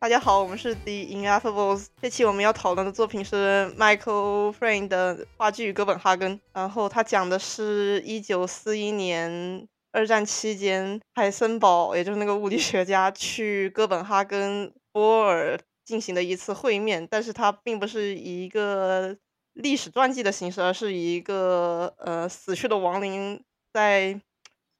[0.00, 1.88] 大家好，我们是 The Ineffables。
[2.00, 19.16] 这期我们要讨论的作品是 Michael Frayn 的话剧《哥本哈根》，然后它讲的是一九四一年二战期间，海森堡，也就是那个物理学家，去哥本哈根波尔进行的一次会面，但是它并不是以一个
[19.54, 24.20] 历史传记的形式，而是以一个呃死去的亡灵在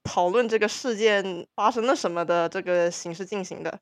[0.04, 3.80] 讨论这个事件发生了什么的这个形式进行的。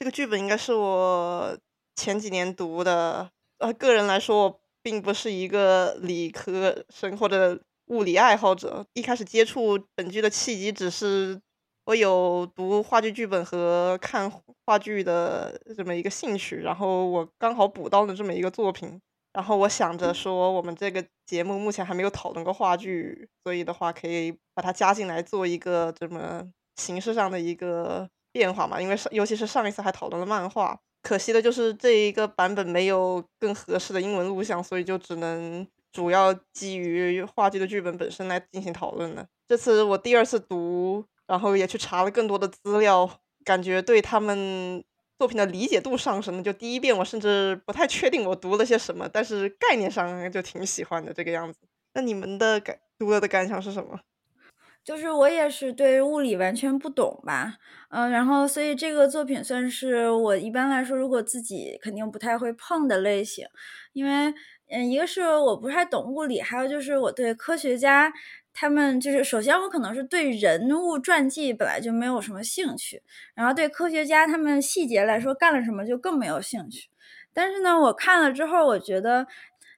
[0.00, 1.54] 这个剧本应该是我
[1.94, 8.86] 前几年读的，呃，个人来说，我并不是一个理科生或者物理爱好者。
[8.94, 11.38] 一开始接触本剧的契机，只是
[11.84, 14.32] 我有读话剧剧本和看
[14.64, 18.98] 话剧的这么一个兴趣，然后我刚好补到了这么一个作品，
[19.34, 28.08] 然后我想着说，我们这个节目目前还没有讨论过话剧，所以的话可以把它加进来做一个这么形式上的一个。
[28.32, 39.26] 变化嘛，因为上尤其是上一次还讨论了漫画，可惜的就是这一个版本没有更合适的英文录像，所以就只能主要基于话剧的剧本本身来进行讨论了。
[39.48, 43.08] 这次我第二次读，然后也去查了更多的资料，
[43.44, 44.84] 感觉对他们
[45.18, 46.42] 作品的理解度上升了。
[46.42, 51.58] 就第一遍我甚至不太确定我读了些什么，但是概念上就挺喜欢的这个样子。
[51.94, 53.98] 那你们的感读了的感想是什么？
[54.84, 57.58] 就是我也是对物理完全不懂吧，
[57.90, 63.46] 嗯，然后所以这个作品算是我一般来说如果自己肯定不太会碰的类型，
[63.92, 64.34] 因为
[64.68, 68.12] 嗯，一个是我不太懂物理，还有就是我对科学家
[68.52, 73.02] 他们就是首先我可能是对人物传记本来就没有什么兴趣，
[73.34, 76.88] 然后对科学家他们细节来说干了什么就更没有兴趣，
[77.34, 79.26] 但是呢，我看了之后我觉得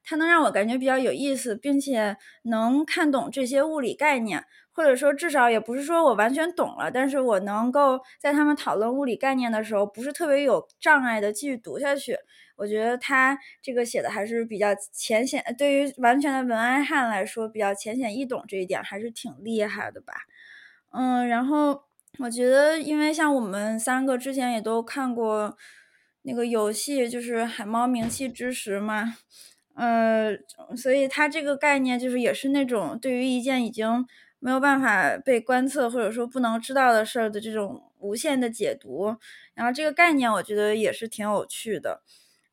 [0.04, 4.44] 它能让我感觉比较有意思，并且能看懂这些物理概念。
[4.74, 12.16] 或者说，至少也不是说我完全懂了，但是我能够在他们讨论物理概念的时候，不是特别有障碍的继续读下去。
[12.56, 20.12] 我觉得他这个写的还是比较浅显，对于完全的文爱汉来说，比较浅显易懂这一点还是挺厉害的吧。
[20.90, 21.82] 嗯，然后
[22.18, 25.56] 我觉得，因为像我们三个之前也都看过
[26.22, 29.16] 那个游戏，就是《海猫鸣泣之时》嘛，
[29.74, 30.36] 呃，
[30.76, 34.06] 所以他这个概念就是也是那种对于一件已经。
[34.44, 39.16] 没有办法被观测或者说不能知道的事儿的这种无限的解读，
[39.54, 42.02] 然后这个概念我觉得也是挺有趣的，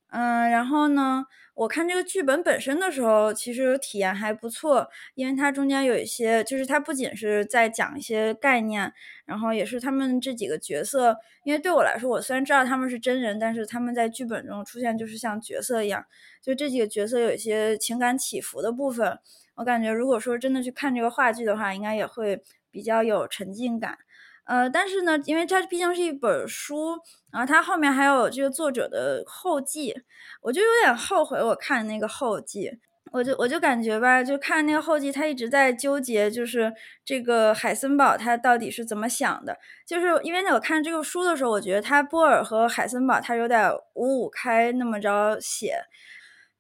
[0.10, 8.94] 嗯，然后呢，我看这个剧本本身的时候，其实体验还不错，因为它中间有一些，就是它不仅是在讲一些概念，
[9.26, 16.06] 然后也是他们这几个角色，因为对我来说，我虽然知道他们是真人，但是他们在剧本中出现就是像角色一样，
[16.40, 19.18] 就这几个角色有一些情感起伏的部分。
[19.60, 23.98] 我感觉，如果说真的去看这个话剧的话，应该也会比较有沉浸感。
[24.46, 26.98] 呃，但是呢，因为它毕竟是一本书，
[27.32, 29.94] 然后它后面还有这个作者的后记，
[30.42, 32.80] 我就有点后悔我看那个后记。
[33.12, 36.72] 我就我就感觉吧，就看那个后记，他一直在纠结，就是
[37.04, 39.58] 这个海森堡他到底是怎么想的。
[39.86, 45.74] 就是因为我看这个书的时候，我觉得他波尔和海森堡他有点五五开那么着写。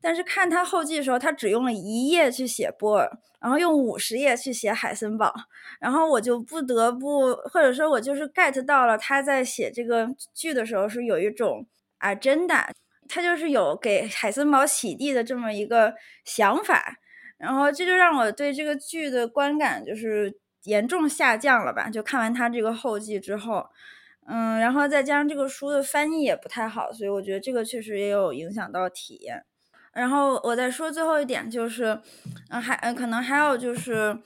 [0.01, 3.09] 但是看他后记的时候，他只用了一页去写波尔，
[3.41, 5.33] 然后用五十页去写海森堡，
[5.79, 11.65] 然后我就不得不，或者说我就是 get 到了他在写这个剧的时候是有一种
[11.97, 12.71] 啊真的，
[13.07, 15.93] 他就是有给海森堡洗地的这么一个
[16.23, 16.95] 想法，
[17.37, 21.89] 然后这就让我对这个剧的观感就是严重下降了吧？
[21.89, 23.65] 就看完他这个后记之后，
[24.27, 29.43] 嗯，然后再加上这个书的翻译也不太好，所以我觉得这个确实也有影响到体验。
[29.93, 31.99] 然后我再说最后一点，就是，
[32.49, 34.17] 嗯，还嗯，可能还有就是，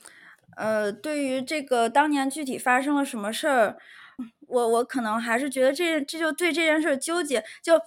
[0.56, 3.76] 呃，对于这个当年具体发生了什么事儿，
[4.46, 7.80] 我我可能还是觉得这这就对这件事纠结，就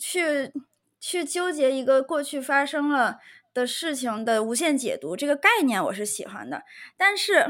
[0.00, 0.50] 去
[0.98, 3.18] 去纠结一个过去发生了
[3.52, 6.62] 的事情的无限解读这个概念，我是喜欢的。
[6.96, 7.44] 但是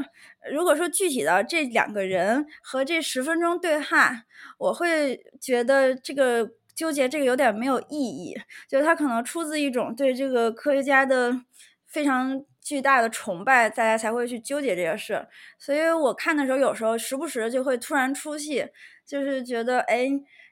[0.51, 4.23] 如果说具体的这两个人和这十分钟对话，
[4.57, 6.51] 我会觉得这个。
[6.75, 8.35] 纠结这个有点没有意义，
[8.67, 11.41] 就是他可能出自一种对这个科学家的
[11.85, 15.27] 非常巨大的崇拜，大家才会去纠结这些事。
[15.59, 18.67] 所以我看的时候，有时候时不时就会突然出戏，
[19.05, 20.07] 就是觉得，哎，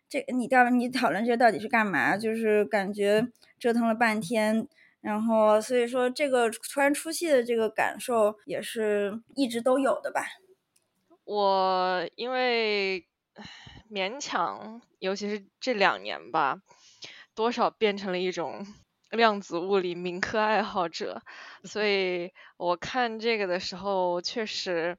[0.08, 2.16] 这你到你讨论这到底是干嘛？
[2.18, 3.28] 就是感觉
[3.60, 4.68] 折腾了半天，
[5.02, 10.22] 然后所以说这个突然出戏的这个感受也是一直都有的吧。
[11.24, 13.06] 我因为。
[13.92, 16.62] 勉强，尤其是这两年吧，
[17.36, 18.66] 多少变成了一种
[19.10, 21.22] 量子物理民科爱好者，
[21.66, 24.98] 所以我看这个的时候，确实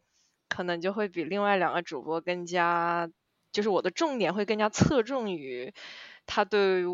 [0.50, 3.09] 可能就会比另外两个主播更加
[3.50, 5.73] 就是我的重点会更加侧重于
[6.27, 6.85] 他对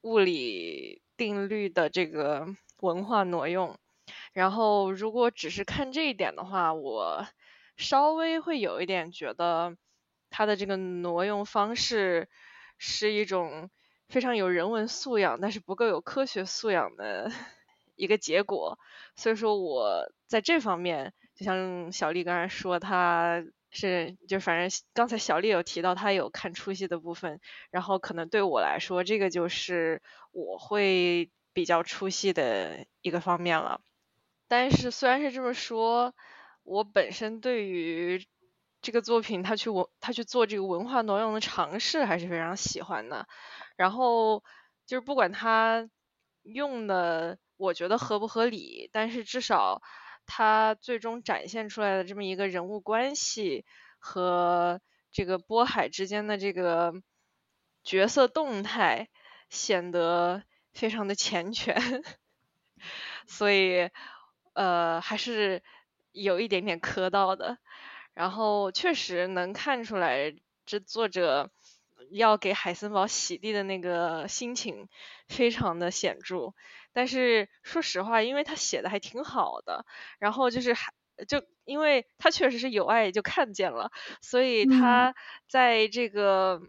[0.00, 2.46] 物理定律的这个
[2.80, 3.78] 文化挪用。
[4.32, 7.26] 然后如果只是看这一点的话，我
[7.76, 9.76] 稍微会有一点觉得
[10.30, 12.28] 他的这个挪用方式
[12.78, 13.70] 是一种
[14.08, 17.30] 非常有人文素养，但是不够有科学素养的
[17.96, 18.78] 一个结果。
[19.16, 23.44] 所以说我在这方面，就像小丽刚才说，他。
[23.68, 27.40] 是，就反正刚才小丽有提到她有看出戏的部分，
[27.70, 30.00] 然后可能对我来说，这个就是
[30.30, 33.82] 我会比较出戏的一个方面了。
[34.48, 36.14] 但是虽然是这么说，
[36.62, 38.24] 我本身对于
[38.86, 43.26] 这个作品，他去文他去做这个文化挪用的尝试还是非常喜欢的。
[43.74, 44.44] 然后
[44.86, 45.90] 就是不管他
[46.44, 49.82] 用的，我觉得合不合理，但是至少。
[50.28, 53.64] 他最终展现出来的这么一个人物关系
[53.98, 54.80] 和
[55.12, 56.92] 这个波海之间的这个
[57.84, 59.08] 角色动态，
[59.50, 60.42] 显得
[60.72, 62.04] 非常的缱绻，
[63.28, 63.88] 所以
[64.54, 65.62] 呃还是
[66.10, 67.58] 有一点点磕到的。
[68.16, 70.34] 然后确实能看出来，
[70.64, 71.50] 这作者
[72.10, 74.88] 要给海森堡洗地的那个心情
[75.28, 76.54] 非常的显著。
[76.94, 79.84] 但是说实话，因为他写的还挺好的，
[80.18, 80.94] 然后就是还
[81.28, 83.92] 就因为他确实是有爱就看见了，
[84.22, 85.14] 所以他
[85.46, 86.62] 在这个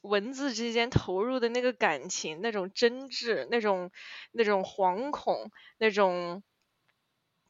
[0.00, 3.90] 文字之间投入的那个感情、那种真挚、那种
[4.32, 6.42] 那种惶恐、那种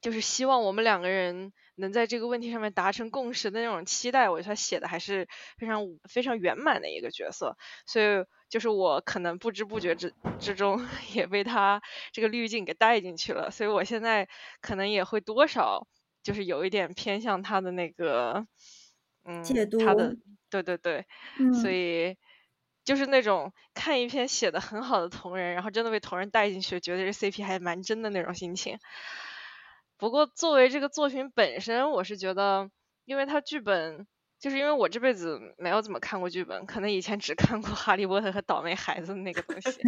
[0.01, 5.27] 就是希望我们两个人能在这个问题上面达成共识的那种期待，我觉得他写的还是
[5.59, 7.57] 非常非常圆满的一个角色，
[7.87, 8.25] 所以。
[8.51, 10.85] 就是我可能不知不觉之之中
[11.15, 11.81] 也被他
[12.11, 14.29] 这个滤镜给带进去了，所以我现在
[14.61, 15.87] 可能也会多少
[16.25, 18.45] 就是有一点偏向他的那个，
[19.25, 19.45] 嗯，
[19.79, 20.17] 他的
[20.51, 21.07] 对对对，
[21.63, 22.17] 所以
[22.85, 28.81] 就是那种看一篇写的很好的同人，然后真的被同人带进去，觉得这 CP 还蛮真的那种心情。
[30.01, 32.71] 不过作为这个作品本身，我是觉得，
[33.05, 34.07] 因为他剧本。
[34.41, 39.83] 就是因为我这辈子没有怎么看过剧本，可能以前只看过 《哈利波特》和倒霉孩子那个东西。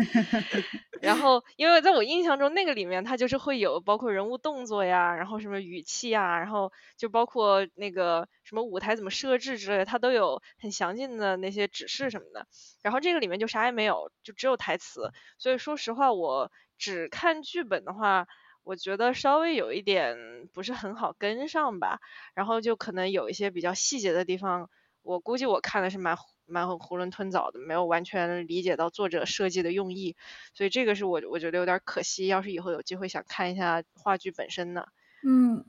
[1.00, 12.46] 然后，因为在我印象中，那个里面它就是会有包括人物动作呀，然后什么语气呀，然后就包括那个什么舞台怎么设置之类，它都有很详尽的那些指示什么的。
[12.82, 15.12] 然后这个里面就啥也没有，就只有台词。
[15.38, 18.26] 所以说实话，我只看剧本的话。
[18.64, 22.00] 我觉得稍微有一点不是很好跟上吧，
[22.34, 24.70] 然后就可能有一些比较细节的地方，
[25.02, 26.16] 我估计我看的是蛮
[26.46, 30.16] 蛮囫囵吞枣的，没有完全理解到作者设计的用意，
[30.54, 32.26] 所以这个是我我觉得有点可惜。
[32.26, 34.86] 要是以后有机会想看一下话剧本身呢？
[35.24, 35.64] 嗯，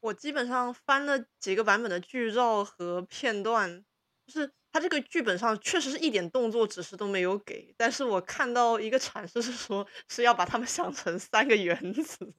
[0.00, 3.84] 我基本上翻了几个版本的剧照和片段，
[4.26, 4.52] 就是。
[4.72, 12.32] 他这个剧本上确实是一点动作指示都没有给，但是我看到一个阐释是说是要把他们想成三个原子，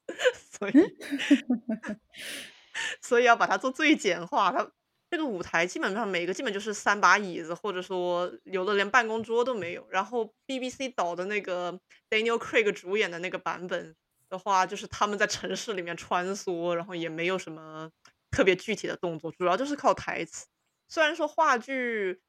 [0.51, 0.74] 所以
[3.01, 4.51] 所以要把它做最简化。
[4.51, 4.68] 它
[5.12, 9.85] 这个舞台基本上每个基本就是三把椅子，或者说有的连办公桌都没有。
[9.91, 13.95] 然后 BBC 导的那个 Daniel Craig 主演的那个版本
[14.27, 17.91] 的话，就是他们在城市里面穿梭，然后也没有什么
[18.31, 20.47] 特别具体的动作，主要就是靠台词。
[20.94, 22.21] 虽然说话剧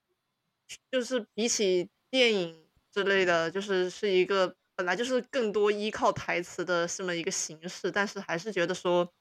[0.90, 9.12] 就是比起电影之类的，就是是一个本来就是更多依靠台词的这么一个形式，但是还是觉得说，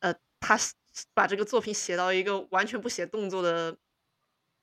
[0.00, 0.58] 呃，他
[1.12, 3.76] 把这个作品写到一个完全不写动作的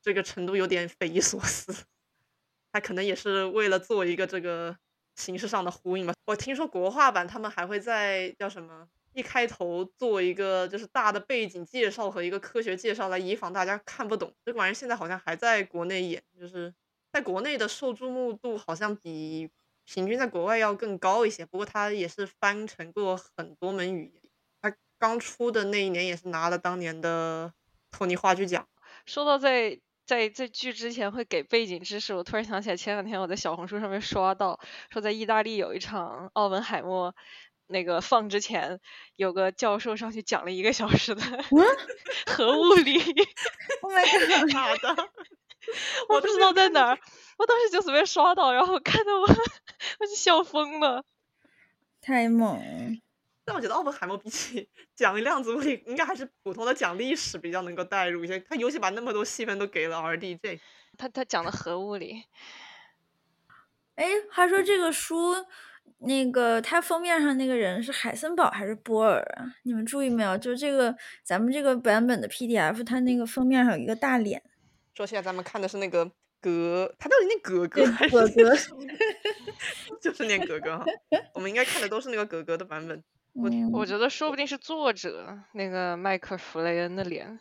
[0.02, 1.72] 这个程度，有点匪夷所思。
[2.74, 4.76] 他可能也是为了做一个这个
[5.16, 6.16] 形式上的呼应吧。
[6.26, 8.90] 我听说国画版他们还会在叫什么？
[9.14, 14.34] 一开头做一个就是大的背景介绍和一个科学介绍，来以防大家看不懂。
[14.44, 16.74] 这玩意儿现在好像还在国内演，就是
[17.12, 19.50] 在国内的受注目度好像比
[19.86, 21.46] 平均在国外要更高一些。
[21.46, 24.32] 不过它也是翻成过很多门语言。
[24.62, 27.54] 它刚出的那一年也是拿了当年的
[27.92, 28.68] 托尼话剧奖。
[29.06, 37.14] 说到在在在剧之前会给背景知识，我突然想起来前两天我在小红书上面刷到，说在意大利有一场奥本海默。
[37.74, 38.80] 那个放之前，
[39.18, 41.22] 有个教授上去讲了一个小时的
[42.26, 42.98] 核物理，
[43.82, 45.10] 我没看到的，
[46.08, 47.00] 我不知道在哪儿，
[47.38, 49.28] 我当时就随便刷到，然后看到我，
[50.00, 51.04] 我就笑疯了，
[52.00, 53.02] 太猛！
[53.44, 58.40] 但我觉得奥本海默比起讲量子物理，应该还是普通的讲历史比较能够带入一些。
[58.40, 60.62] 他尤其把那么多戏份都给了 R D J，
[60.98, 62.24] 他他讲的核物理。
[63.96, 65.46] 哎，话说这个书。
[66.00, 69.46] 那个，它封面上那个人是海森堡还是波尔啊？
[69.64, 70.38] 你们注意没有？
[70.38, 74.42] 就是这个咱们这个版本的 PDF，它那个封面上有一个大脸。
[74.94, 78.56] 说起来，咱们看的是那个格，他到底念格格还是格格？
[80.02, 80.86] 就是念格格哈。
[81.34, 83.04] 我们应该看的都是那个格格的版本。
[83.34, 87.40] 我我觉得说不定是作者那个麦克弗雷恩的脸。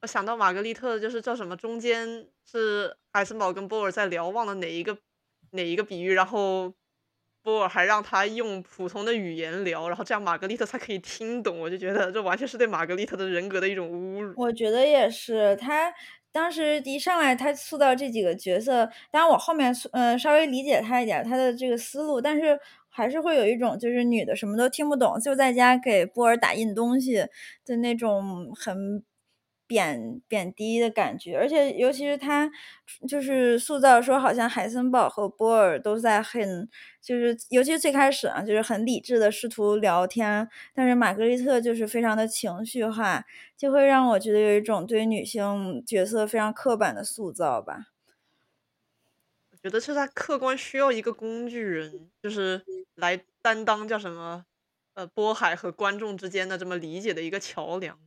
[0.00, 4.96] 我想到玛格丽特就是叫什么，中间是海森堡跟波尔在聊忘了哪一个
[5.50, 6.72] 哪一个比喻，然后
[7.48, 11.58] 波尔还让他用普通的语言聊，然后这样玛格丽特才可以听懂。
[11.58, 14.34] 我就觉得这完全是对玛格丽特的人格的一种侮辱。
[14.36, 15.90] 我觉得也是，他
[16.30, 22.58] 当时一上来他塑造这几个角色，当然我后面呃稍微理解他一点他的这个思路，但是
[22.90, 27.14] 还是会有一种就是女的什么都听不懂，就在家给波尔打印东西
[27.64, 29.02] 的那种很。
[29.68, 32.50] 贬贬低的感觉，而且尤其是他
[33.06, 36.68] 就是塑造说，好像海森堡和波尔都在很，
[37.00, 43.24] 就是尤其是最开始啊，就是很理智的试图聊天，但是玛格丽特就是非常的情绪化，
[43.56, 47.88] 就会让我觉得有一种对女性角色非常刻板的塑造吧。
[49.52, 54.44] 我觉得是他客观需要一个工具人，就是来担当叫什么，
[54.94, 57.98] 呃，波海和观众之间的这么理解的一个桥梁。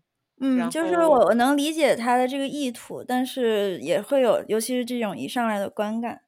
[0.43, 6.21] 嗯，就是我我能理解他的这个意图，但是也会有，尤其是这种一上来的观感。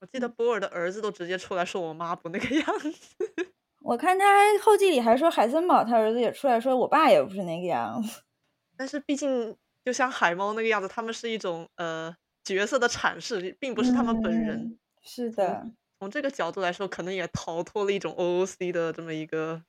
[0.00, 2.92] 我记得波尔的儿子都直接出来说我妈不那个样子。
[3.82, 8.22] 我看他后记里还说海森堡他儿子也出来说我爸也不是那个样子。
[8.78, 14.78] 但是毕竟就像海猫那个样子，他们是一种呃角色的阐释，并不是他们本人。
[15.02, 15.72] 是的。
[15.98, 19.64] 从这个角度来说，可能也逃脱了一种 OOC 的这么一个。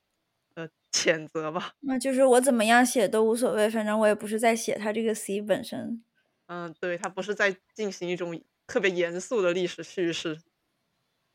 [0.92, 6.02] 谴责吧，那就是我怎么样写都无所谓，反正我也不是在写他这个 C 本身。
[6.46, 10.40] 嗯，对他不是在进行一种特别严肃的历史叙事。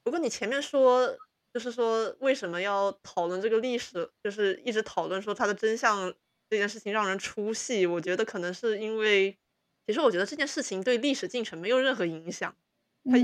[0.04, 1.18] 不过你前面说，
[1.54, 6.14] 就是说为什么要讨论这个历史，就是一直讨论说它的真相
[6.50, 7.86] 这件事情让人出戏。
[7.86, 9.38] 我觉得可能是因为，
[9.88, 12.54] 其实我觉得这件事情对历史进程没有任何影响。
[13.06, 13.18] 他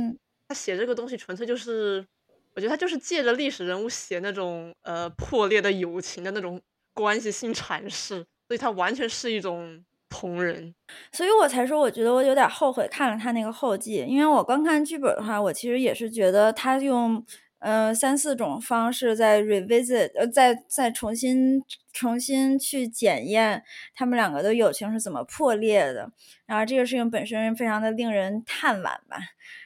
[0.47, 2.05] 他写这个东西纯粹就是。
[2.53, 6.61] 我觉得他就是借着历史人物写那种呃破裂的友情的那种
[6.93, 10.75] 关系性阐释，所以他完全是一种同人。
[11.13, 17.25] 所以我才说，我觉得我有点后悔看了他那个后记，因为我刚看剧本的话，我其实也是觉得他用
[17.59, 23.63] 呃三四种方式在 revisit，呃再再重新重新去检验
[23.95, 26.11] 他们两个的友情是怎么破裂的，
[26.45, 29.17] 然后这个事情本身非常的令人叹惋吧。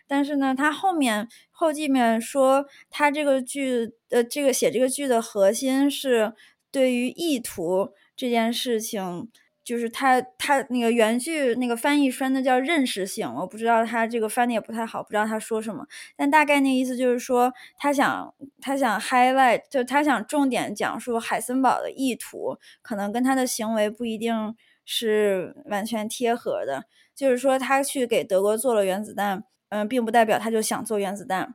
[0.08, 6.34] 但是呢，他后面后记面说，他这个剧呃，这个写这个剧的核心是
[6.72, 9.30] 对于意图这件事情，
[9.64, 26.86] 就是他他那个原剧那个翻译翻的叫认识性，我不知道他这个翻的也不太好，不知道他说什么，但大概那意思就是说，他想他想 highlight，就他想重点讲述海森堡的意图，可能跟他的行为不一定是完全贴合的，
[27.16, 29.44] 就是说他去给德国做了原子弹。
[29.76, 31.54] 嗯，并不代表他就想做原子弹。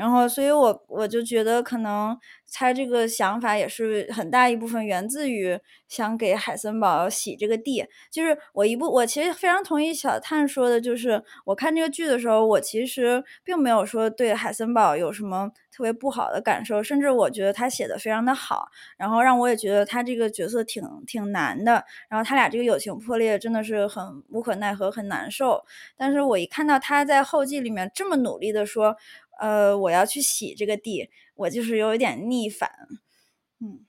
[0.00, 2.18] 然后，所以我我就觉得，可能
[2.50, 7.84] 他这个想法也是很大一部分源自于想给海森堡洗这个地。
[8.10, 21.84] 就是我一部，我其实非常同意小探说的，就是我看这个剧的时候，我其实并没有说对海森堡有什么特别不好的感受，甚至我觉得他写的非常的好，然后让我也觉得他这个角色挺挺难的。
[22.08, 25.62] 然后他俩这个友情破裂真的是很无可奈何，很难受。
[25.96, 28.96] 但是我一看到他在后记里面这么努力的说。
[29.40, 32.70] 呃，我要去洗这个地，我就是有一点逆反。
[33.58, 33.86] 嗯，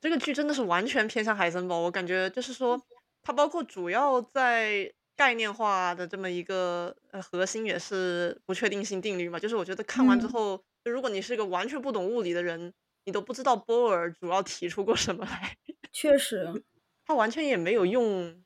[0.00, 2.80] 这个剧真的是完全偏向海森堡，我感觉就是说，
[3.22, 9.38] 它包括主要在概念化的这么一个呃核心也是不确定性定律嘛。
[9.38, 12.72] 就是我觉得看完之后，如果你是一个完全不懂物理的人，
[13.04, 15.56] 你都不知道波尔主要提出过什么来。
[15.92, 16.64] 确实，
[17.04, 18.42] 他完全也没有用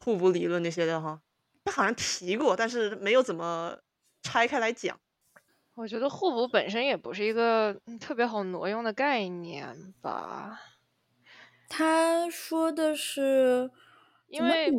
[0.00, 1.20] 互补理论那些的哈，
[1.64, 3.78] 他好像提过，但是没有怎么
[4.22, 4.98] 拆开来讲。
[5.76, 10.58] 我觉得互补本身也不是一个特别好挪用的概念吧。
[11.68, 13.70] 他说的是，
[14.28, 14.70] 因为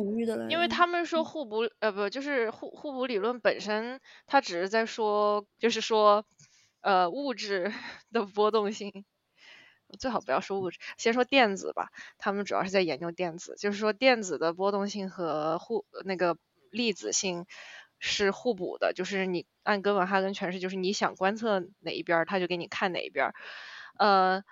[0.48, 6.24] 因为他们说互补，呃，不，就是互互补理论本身，它只是在说，就是说，
[6.80, 7.72] 呃，物质
[8.10, 9.04] 的波动性，
[10.00, 11.90] 最好不要说物质，先说电子吧。
[12.18, 16.36] 他们主要是在研究电子，就是说电子的波动性和互那个
[16.72, 17.46] 粒子性。
[17.98, 23.32] 是互补的，就是你按哥本哈根诠释，就是你想观测哪一边，他就给你看哪一边。
[23.98, 24.44] 呃，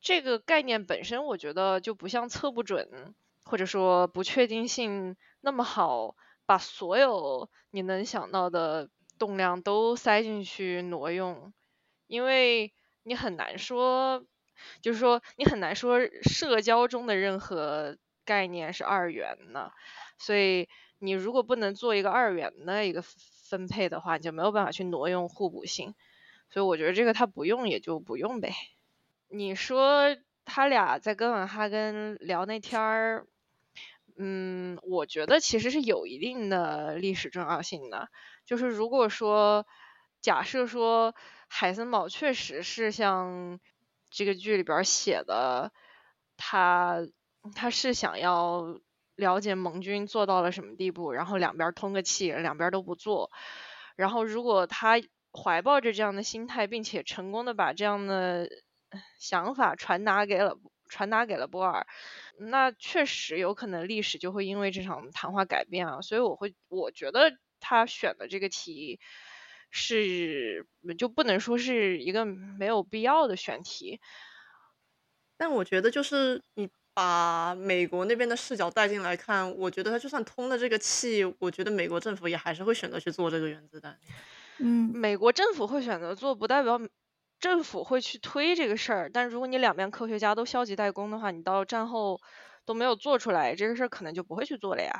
[0.00, 11.52] 这个概念本身，我觉得就不像测不准或者说不确定性那么好，把所有你能想到的动量都塞进去挪用，
[12.06, 12.72] 因为
[13.02, 14.24] 你很难说，
[14.80, 19.72] 就是说你很难说社交中的任何概念是二元的。
[20.18, 20.68] 所以
[21.00, 25.94] 你如果不能做一个二元的一个分配的话，你就没有办法去挪用互补性。
[26.50, 28.52] 所以我觉得这个他不用也就不用呗。
[29.28, 33.26] 你说他俩在哥本哈根聊那天儿，
[34.16, 38.08] 嗯，我觉得其实是有一定的历史重要性的。
[38.44, 39.66] 就是如果说
[40.20, 41.14] 假设说
[41.48, 43.60] 海森堡确实是像
[44.10, 45.72] 这个剧里边写的，
[46.36, 47.06] 他
[47.54, 48.80] 他是想要
[49.20, 53.30] 了解盟军做到了什么地步，然后两边通个气，两边都不做。
[53.94, 55.00] 然后如果他
[55.32, 58.48] 怀抱着这样的心态，并且成功的把这样的
[59.18, 60.56] 想法传达给了
[60.88, 61.86] 传达给了波尔，
[62.38, 66.00] 那确实有可能历史就会因为这场谈话改变啊。
[66.00, 68.98] 所以我会我觉得他选的这个题
[69.70, 70.66] 是
[70.98, 74.00] 就不能说是一个没有必要的选题。
[75.36, 76.68] 但我觉得就是你
[77.00, 83.98] 把美国那边的视角带进来看，我觉得他就算通了这个气，我觉得美国政府也还是会选择去做这个原子弹。
[84.58, 86.78] 嗯，美国政府会选择做，不代表
[87.38, 89.10] 政府会去推这个事儿。
[89.10, 92.20] 但如果你两边科学家都消极怠工的话，你到战后
[92.66, 94.92] 都没有做出来，这个事儿可能就不会去做了呀。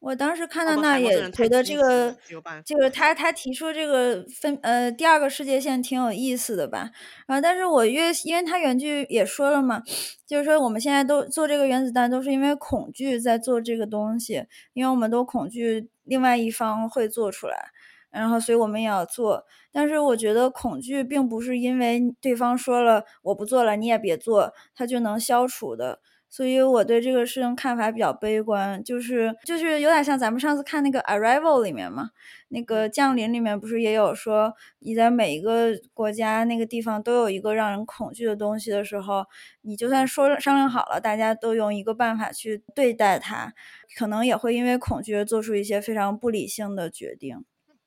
[0.00, 2.16] 我当时看到那也觉得这个，
[2.64, 6.90] 就是他他提出这个分呃第二个世界线挺有意思的吧。
[7.26, 9.82] 然后，但是我越因为他原剧也说了嘛，
[10.26, 17.70] 就是说我们现在都做这个原子弹都是因为恐惧在做这个东西，因为我们都恐惧另外一方会做出来。
[18.10, 26.00] 然后，所以我们也要做，但是我觉得恐惧并不是因为对方说了我不做了，你也别做，它就能消除的。
[26.30, 32.10] 所以我对这个事情看法比较悲观，就是就是有点像咱们上次看那个《Arrival》里面嘛，
[32.48, 39.24] 那个降临里面不是也有说，你在每一个国家那个地方都有一个让人恐惧的东西的时候，
[39.62, 43.52] 你就算说商量好了，大家都用一个办法去对待它，
[43.96, 47.44] 可能也会因为恐惧做出一些非常不理性的决定。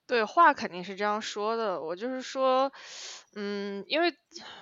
[0.08, 1.82] 对，话肯定是这样说的。
[1.82, 2.69] 我就是说，
[3.34, 4.13] 嗯，因为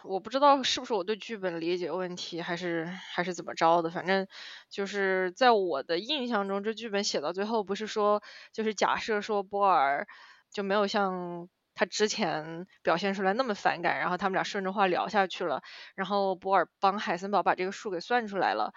[0.04, 3.90] 我不知道是不是我对剧本理解问题，还是还是怎么着的。
[3.90, 4.28] 反正
[4.70, 8.22] 就是在我的印象中，这剧本写到最后不是说，
[8.54, 10.06] 就是假设说波尔
[10.54, 15.64] 就没有像他之前表现出来那么反感，然后他们俩顺着话聊下去了，
[15.96, 18.74] 然后波尔帮海森堡把这个数给算出来了，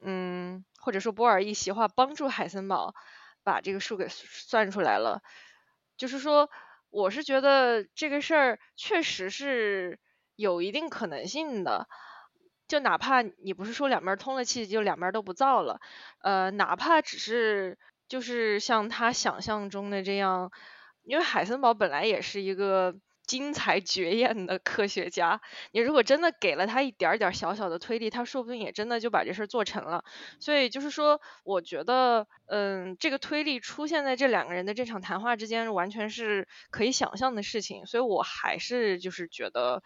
[0.00, 2.94] 嗯，或者说波尔一席话帮助海森堡
[3.42, 5.20] 把这个数给算出来了。
[5.96, 6.48] 就是说，
[6.92, 9.98] 我是觉得这个事儿确实是
[10.36, 11.88] 有一定可能性的，
[12.68, 15.80] 就哪怕你不是说两边通了气，就两边都不造了，
[16.20, 17.78] 呃，哪怕只是
[18.08, 20.52] 就是像他想象中的这样，
[21.02, 22.94] 因为海森堡本来也是一个。
[23.26, 30.04] 精彩绝艳的科学家，你如果真的给了他一点点小小的推力，他说不定也真的就把这事儿做成了。
[30.40, 37.86] 所以就是说，我觉得，嗯，这个推力出现在这两个人的这场谈话之间，完全是可以想象的事情。
[37.86, 39.82] 所以我还是就是觉得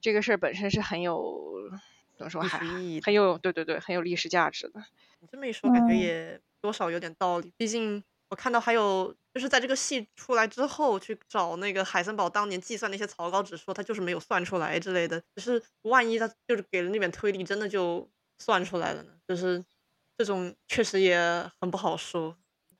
[0.00, 1.70] 这个事儿本身是很有
[2.16, 2.58] 怎么说，还
[3.04, 4.84] 很有对对对，很有历史价值的。
[5.20, 7.52] 你这么一说，感觉也多少有点道理。
[7.56, 9.14] 毕竟我看到还有。
[9.36, 15.22] 就是在这个戏出来之后，去找那个海森堡当年计算那些草稿纸，说他就是没有算出来之类的。
[15.34, 19.12] 只是万一他就是给了那边推力，真的就算出来了呢？
[19.28, 19.62] 就是
[20.16, 21.20] 这种确实也
[21.60, 22.34] 很不好说。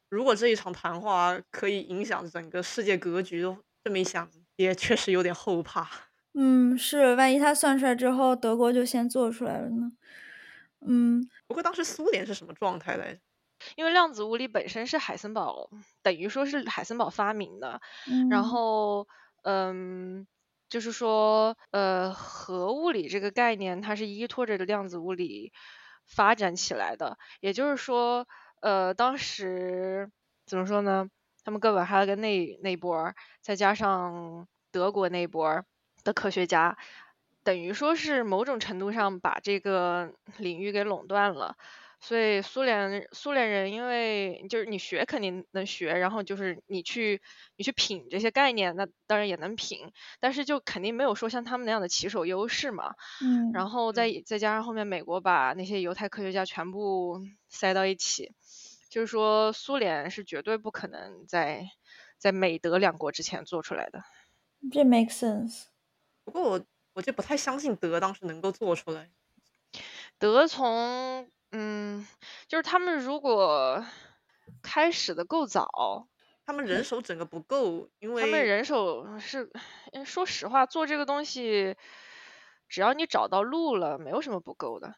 [0.08, 3.42] 如果这一场谈话可以影响整个世界格局，
[3.84, 5.86] 这么一想，也确实有点后怕。
[6.32, 9.92] 嗯，是，万一他算出来之后，德国就先做出来了呢？
[10.86, 13.20] 嗯，不过当时苏联是什么状态来着？
[13.74, 15.70] 因为量子物理本身是海森堡，
[16.02, 17.80] 等于说是海森堡发明的。
[18.30, 19.08] 然后，
[19.42, 20.26] 嗯，
[20.68, 25.52] 就是说，呃，核物理这个概念，它是依托着量子物理
[26.06, 27.18] 发展起来的。
[27.40, 28.26] 也就是说，
[28.60, 30.10] 呃，当时
[30.46, 31.08] 怎么说呢？
[31.44, 35.64] 他们哥本哈根那那波，再加上德国那波
[36.02, 36.76] 的科学家，
[37.44, 41.56] 等于说是某种程度上把这个领域给垄断了。
[41.98, 47.20] 所以苏联苏联人，因为就是你学肯定能学，然后就是你去
[47.56, 52.94] 你去品这些概念，那当然也能品，但是就肯定没有说像他们那样的起手优势嘛。
[53.20, 53.50] 嗯。
[53.52, 58.34] 然后再再加上后面美国把那些犹太科学家全部塞到一起，
[58.90, 61.66] 就是说苏联是绝对不可能在
[62.18, 64.02] 在美德两国之前做出来的。
[64.70, 65.64] 这 make sense。
[66.24, 69.10] 不过我我就不太相信德当时能够做出来。
[70.18, 71.28] 德从。
[71.52, 72.06] 嗯，
[72.48, 73.84] 就是他们如果
[74.62, 76.08] 开始的够早，
[76.44, 79.50] 他们人手整个不够，因为他们人手是，
[80.04, 81.76] 说实话，做这个东西，
[82.68, 84.94] 只要你找到路了，没有什么不够的。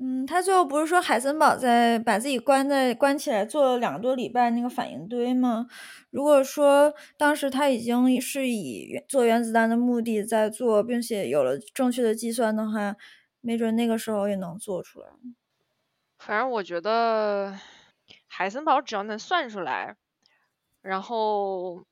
[0.00, 5.66] 嗯，他最后不是说海森堡在把自己关在关起来做了两个多礼拜那个反应堆吗？
[6.10, 12.94] 如果说当时他已经是以做原子弹的目的在做，并且有了正确的计算的话，
[13.40, 15.08] 没准那个时候也能做出来。
[16.20, 17.58] 反正我觉得
[18.28, 19.96] 海森堡只要能算出来，
[20.82, 21.84] 然后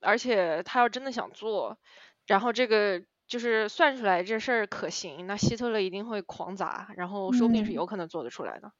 [0.00, 1.78] 而且他要真的想做，
[2.26, 3.02] 然后这个。
[3.28, 8.72] 就是算出来这事儿可行，那希特勒一定会狂砸，然后说不定是有可能做得出来的。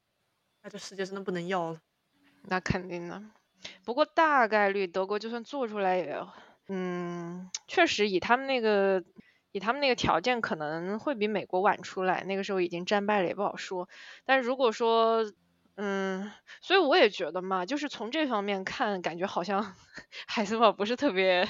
[0.62, 1.82] 那这世界真的不能要了？
[2.44, 3.22] 那肯定的。
[3.84, 6.18] 不过大概率德国就算做出来也，
[6.68, 9.04] 嗯，确实以他们那个
[9.58, 13.88] 以他们那个条件可能会比美国晚出来，那个时候已经战败了也不好说。
[14.24, 15.30] 但如果说，
[15.74, 19.74] 嗯，所以我也觉得嘛，就是从这方面看，感觉好像
[20.26, 21.46] 海森堡不是特别。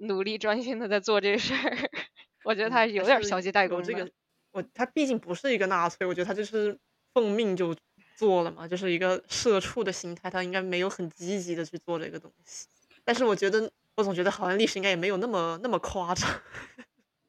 [0.00, 1.76] 努力专心的在做这事儿，
[2.44, 3.82] 我觉得他有点消极怠工。
[3.82, 4.08] 这个，
[4.52, 6.78] 我他毕竟不是一个纳粹，我觉得他就是
[7.12, 7.74] 奉命就
[8.14, 12.68] 做了嘛，就是一个社畜的心态，他应该没有很积极的去做这个东西。
[13.04, 16.30] 但是我觉得，我总觉得好像历史应该也没有那么那么夸张。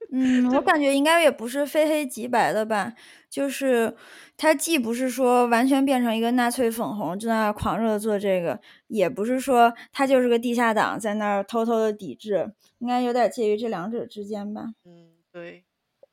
[0.13, 2.93] 嗯，我感觉应该也不是非黑即白的吧，
[3.29, 3.95] 就是
[4.37, 14.69] 他既不是说完全变成一个纳粹粉红，就在那狂热的做这个，也不是说他就是个地下党在那儿偷偷的抵制，应该有点介于这两者之间吧。
[14.83, 15.63] 嗯，对，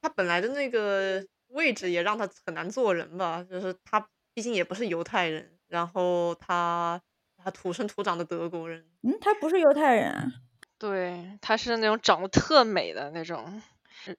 [0.02, 7.00] 他本来的那个位置也让他很难做人吧，就是他毕竟也不是犹太人，然后他
[7.42, 10.26] 他土生土长的德国人，嗯，他不是犹太人啊，
[10.78, 13.62] 对，他是那种长得特美的那种。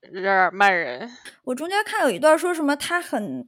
[0.01, 1.09] 日耳曼人，
[1.43, 3.47] 我中间看有一段说什么他很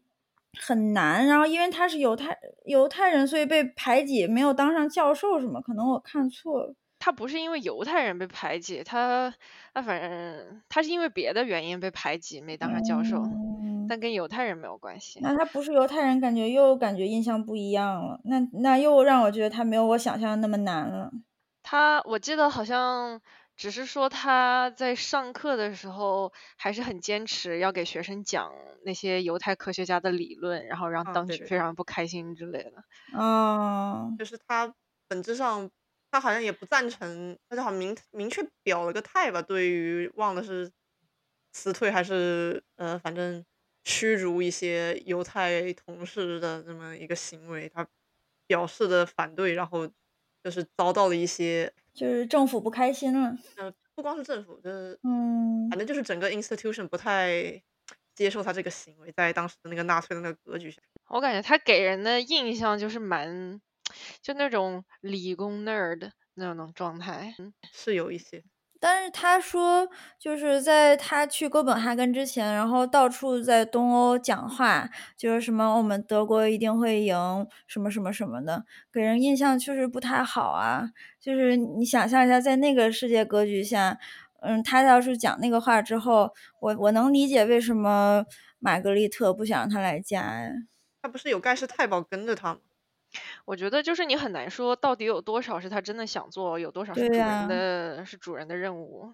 [0.61, 6.73] 很难，然后因为他是犹太犹太人，所以被排挤，没有当上教授什么，可能我看错了。
[6.97, 9.33] 他不是因为犹太人被排挤，他
[9.73, 13.23] 他反正他是因为别的原因被排挤，没当上教授，
[13.87, 15.19] 但跟犹太人没有关系。
[15.21, 18.19] 那他不是犹太人，感觉又感觉印象不一样了。
[18.25, 21.09] 那那又让我觉得他没有我想象的那么难了。
[21.63, 23.21] 他我记得好像。
[23.59, 28.49] 只是说他在上课的时候还是很坚持要给学生讲
[28.85, 32.85] 那些犹太科学家的理论，然后让当局非常不开心之类的。
[33.11, 34.73] 嗯，就是他
[35.09, 35.69] 本质上
[36.09, 40.71] 他好像也不赞成，他就好像明明确表了个态吧，对于忘了是
[41.51, 43.43] 辞退还是呃，反正
[43.83, 47.85] 驱逐一些犹太同事的这么一个行为，他
[48.47, 49.85] 表示的反对，然后
[50.41, 51.73] 就是遭到了一些。
[51.99, 57.62] 就是政府不开心了，嗯，不光是政府，就是嗯，反正就是整个 institution 不太
[58.15, 63.59] 接受他这个行为，在当时的那个纳粹的那个格局下，我感觉他给人的印象就是蛮，
[64.21, 67.35] 就那种理工 nerd 那种状态，
[67.73, 68.43] 是有一些。
[68.79, 69.87] 但是他说，
[70.17, 77.15] 就是在他去哥本哈根之前，然后到处在东欧讲话，就是什么我们德国一定会赢，
[77.67, 80.89] 什么什么什么的，给人印象确实不太好啊。
[81.19, 83.97] 就是你想象一下，在那个世界格局下，
[84.41, 88.23] 嗯，他要是讲那个话之后，我我能理解为什么
[88.59, 90.49] 玛格丽特不想让他来家呀。
[91.01, 92.59] 他不是有盖世太保跟着他吗？
[93.45, 99.11] 我觉得就是你很难说到底有多少是他真的想做，有多少是主人的是主人的任务。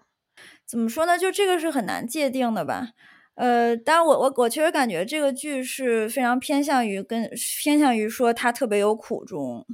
[0.64, 1.16] 怎么说呢？
[1.16, 2.90] 就这个是很难界定的吧。
[3.36, 7.28] 呃，但我我我确实感觉这个剧是非常偏向于跟
[7.62, 9.66] 偏向于说他特别有苦衷。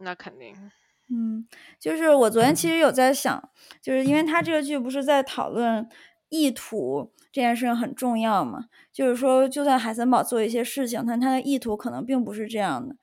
[0.00, 0.54] 那肯定。
[1.08, 1.46] 嗯，
[1.78, 5.88] 就是我昨天其实有在想，就是因为他这个剧不是在讨论
[6.28, 8.66] 意图这件事情很重要嘛？
[8.92, 12.96] 就是说，就算海森堡做一些事情，但他的意图可能并不是这样的。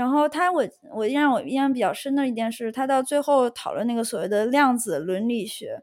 [0.00, 5.82] 然后他，我我让我印象比较深的一件事，他到最后讨论那个所谓的量子伦理学，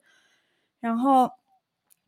[0.79, 1.29] 然后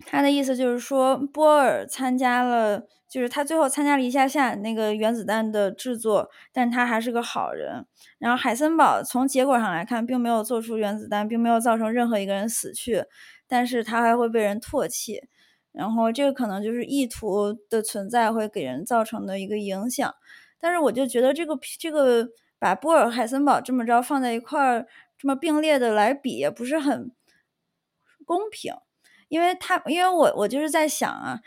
[0.07, 7.85] 他的意思就是说，波尔参加了，就是他最后参加了一下下那个原子弹的制作，但他还是个好人。
[8.17, 13.03] 然后海森堡从结果上来看，并没有做出原子弹，并没有造成任何一个人死去，
[13.47, 15.21] 但是他还会被人唾弃。
[15.71, 20.11] 然后这个可能就是意图的存在会给人造成的一个影响。
[20.59, 22.27] 但是我就觉得这个这个
[22.59, 24.85] 把波尔海森堡这么着放在一块儿，
[25.17, 27.11] 这么并列的来比，也不是很
[28.25, 28.73] 公平，
[29.29, 31.39] 因为他因为我我就是在想啊。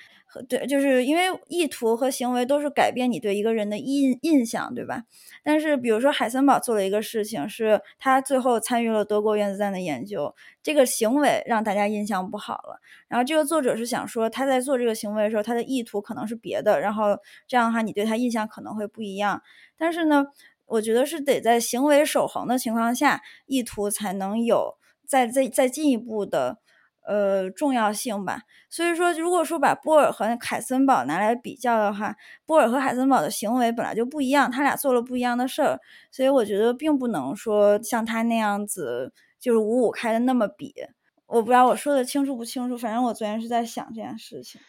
[0.49, 5.03] 对，就是因为意图和行为都是改变你对一个人的印印象，对吧？
[5.43, 12.81] 但是比如说海森堡做了一个事情，是他最后参与了德国原子弹的研究，这个行为让大家印象不好了。
[13.09, 19.43] 然后这个作者是想说，他在做这个行为的时候，他的意图可能是别的，然后这样的话你对他印象可能会不一样。
[19.77, 20.27] 但是呢，
[20.65, 26.62] 我觉得是得在行为守恒的情况下，意图才能有再再再进一步的。
[27.07, 28.43] 呃重要性吧。
[28.69, 35.79] 所以说，如果说把波尔和海森堡拿来比较的话，波尔和海森堡的行为本来就不一样，他俩做了不一样的事儿，
[36.11, 40.75] 所以我觉得并不能说像他那样子就是五五开的那么比。
[41.27, 44.61] 我不知道我说的清楚不清楚，反正我昨天是在想这件事情。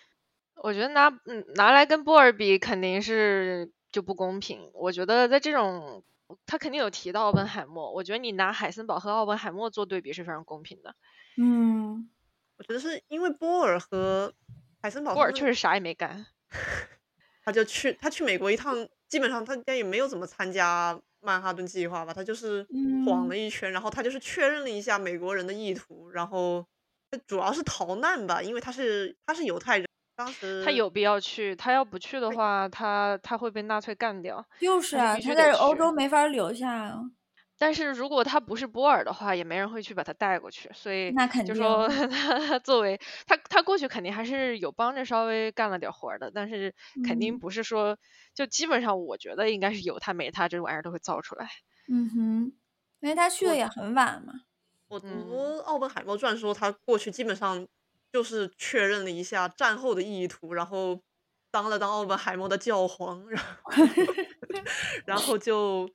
[0.62, 4.70] 我觉得拿嗯拿来跟波尔比肯定是就不公平。
[4.74, 6.04] 我觉得在这种
[6.46, 10.96] 他肯定有提到奥本海默，我觉得你拿海森堡和奥本海默做对比是非常公平的。
[11.38, 12.10] 嗯，
[12.58, 14.34] 我觉得是因为波尔和
[14.82, 16.26] 海森堡，波尔确实啥也没干，
[17.44, 18.76] 他就去他去美国一趟，
[19.08, 22.66] 基本上他应该也没有怎么参加曼哈顿计划吧，他就是
[23.06, 26.66] 晃了一圈，然后他就是确认了一下美国人的意图，然后
[27.28, 29.88] 主要是逃难吧，因为他是他是犹太人。
[30.16, 34.46] 当时他有必要去，他要不去的话，他他会被纳粹干掉。
[34.60, 37.02] 就是啊，他在欧洲没法留下啊。
[37.64, 40.70] 但是如果他不是波尔的话，也没人会去把他带过去。
[40.74, 46.76] 所以那肯定就说他 作为他他过去肯定还是有帮着稍微干了点活的，但是
[47.08, 47.98] 肯定不是说
[48.34, 51.48] 就基本上我觉得应该是有他没他这玩意儿都会造出来。
[51.88, 52.54] 嗯哼，
[53.00, 54.34] 因为他去的也很晚嘛。
[54.90, 55.08] 我读
[55.62, 57.66] 《奥本海默传》说他过去基本上。
[58.14, 61.02] 就是确认了一下战后的意图，然后
[61.50, 63.72] 当了当奥本海默的教皇，然后
[65.08, 65.90] 然后就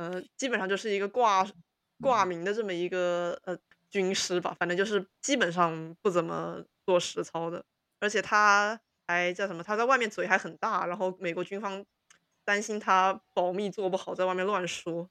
[0.00, 1.46] 呃基本上就是一个挂
[2.00, 3.54] 挂名的这么一个呃
[3.90, 7.62] 军师吧，反正就是基本上不怎么做实操的，
[7.98, 9.62] 而且他还叫什么？
[9.62, 11.84] 他在外面嘴还很大，然后美国军方
[12.46, 15.10] 担心他保密做不好，在外面乱说。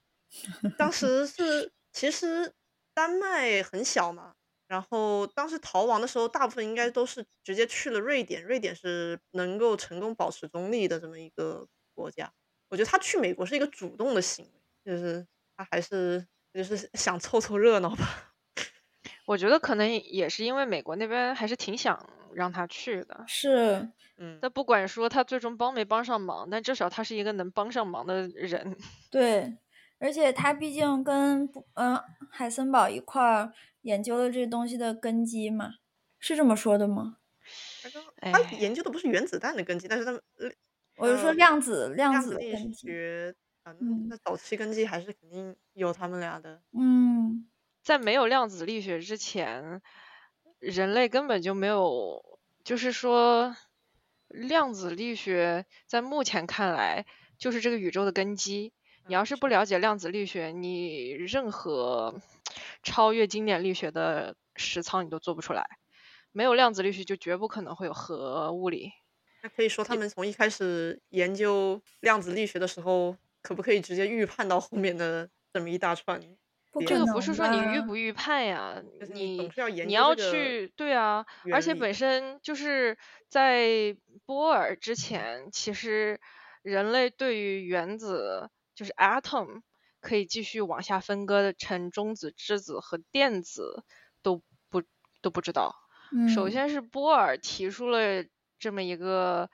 [0.75, 2.52] 当 时是其实
[2.95, 4.34] 丹麦很小嘛。
[4.67, 8.43] 然后当时逃亡的时候，大部分应该都是直接去了瑞典。
[8.43, 12.32] 瑞典是能够成功保持中立的这么一个国家。
[12.69, 18.34] 我觉得他去美国是一个主动的行为，就是他还是就是 想凑凑热闹吧。
[19.26, 23.24] 我觉得可能也是因为美国那边还是挺想让他去的。
[23.28, 24.39] 是，嗯。
[24.42, 28.76] 但不管说他最终帮没帮上忙，但至少他是一个能帮上忙的人。
[29.12, 29.58] 对，
[30.00, 32.00] 而且他毕竟跟嗯
[32.32, 33.54] 海森堡一块儿。
[33.84, 35.76] 研究了这东西的根基嘛？
[36.20, 37.20] 是这么说的吗？
[38.20, 40.22] 他研究的不是原子弹的根基，但是他们，
[40.98, 43.34] 我就说量子量子力学，
[43.65, 46.62] 嗯，那早期根基还是肯定有他们俩的。
[46.72, 47.48] 嗯，
[47.84, 49.82] 在没有量子力学之前，
[50.60, 53.56] 人类根本就没有，就是说，
[54.28, 57.06] 量子力学在目前看来
[57.38, 58.74] 就是这个宇宙的根基。
[59.08, 62.22] 你要是不了解量子力学，你任何。
[62.82, 65.67] 超越经典力学的实操你都做不出来，
[66.32, 68.91] 没有量子力学就绝不可能会有核物理。
[69.43, 76.21] 那可以说他们从一开始研究量子力学的时候，可不可以直接预判到后面的这么一大串？
[76.88, 78.82] 这个不是说你预不预判呀，
[79.13, 79.49] 你
[79.86, 82.97] 你要去对啊，而且本身就是
[83.28, 86.19] 在波尔之前，其实
[86.62, 89.62] 人类对于原子就是 atom。
[90.02, 93.84] 可以继续往下分割成中子、质子和电子，
[94.23, 94.82] 都不
[95.21, 95.75] 都不知道。
[96.34, 98.23] 首先是波尔提出了
[98.60, 99.50] 这么一个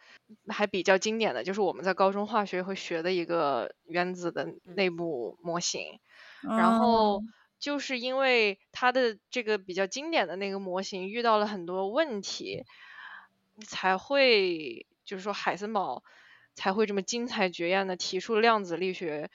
[0.48, 6.00] 还比较经典的就是我们在高中化学会学的一个原子的内部模型。
[6.42, 7.24] 然后
[7.60, 12.66] 就是因为它的这个比较经典的那个模型遇到了很多问题，
[13.66, 16.04] 才会就是说海森堡
[16.54, 19.32] 才会这么精彩绝艳的提出量子力学。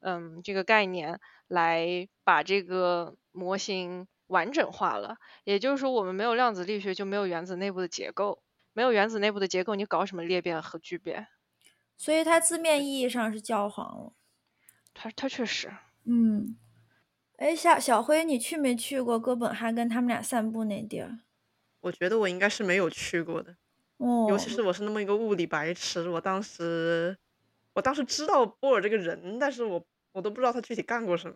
[0.00, 5.16] 嗯，这个概念来把这个模型完整化了。
[5.44, 8.43] 也就是说，我们没有量子力学，就没有原子内部的结构。
[8.74, 11.28] 没有原子内部的结构，你搞什么裂变和聚变？
[11.96, 14.12] 所以它字面意义上是教皇了。
[14.92, 15.72] 它它确实。
[16.04, 16.56] 嗯。
[17.36, 19.88] 哎，小小辉，你去没去过哥本哈根？
[19.88, 21.20] 他们俩散步那地儿？
[21.80, 23.56] 我觉得我应该是没有去过的。
[23.96, 24.26] 哦。
[24.28, 27.16] 尤其是我是那么一个物理白痴，我当时，
[27.72, 29.86] 我当时知道波尔这个人，但是我。
[30.14, 31.34] 我都不知道他具体干过什么，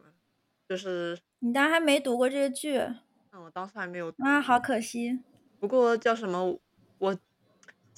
[0.68, 5.18] 就是你当时还没读过这个剧，嗯，我当时还没有啊，好可惜。
[5.59, 6.57] 不过叫什么，
[6.98, 7.18] 我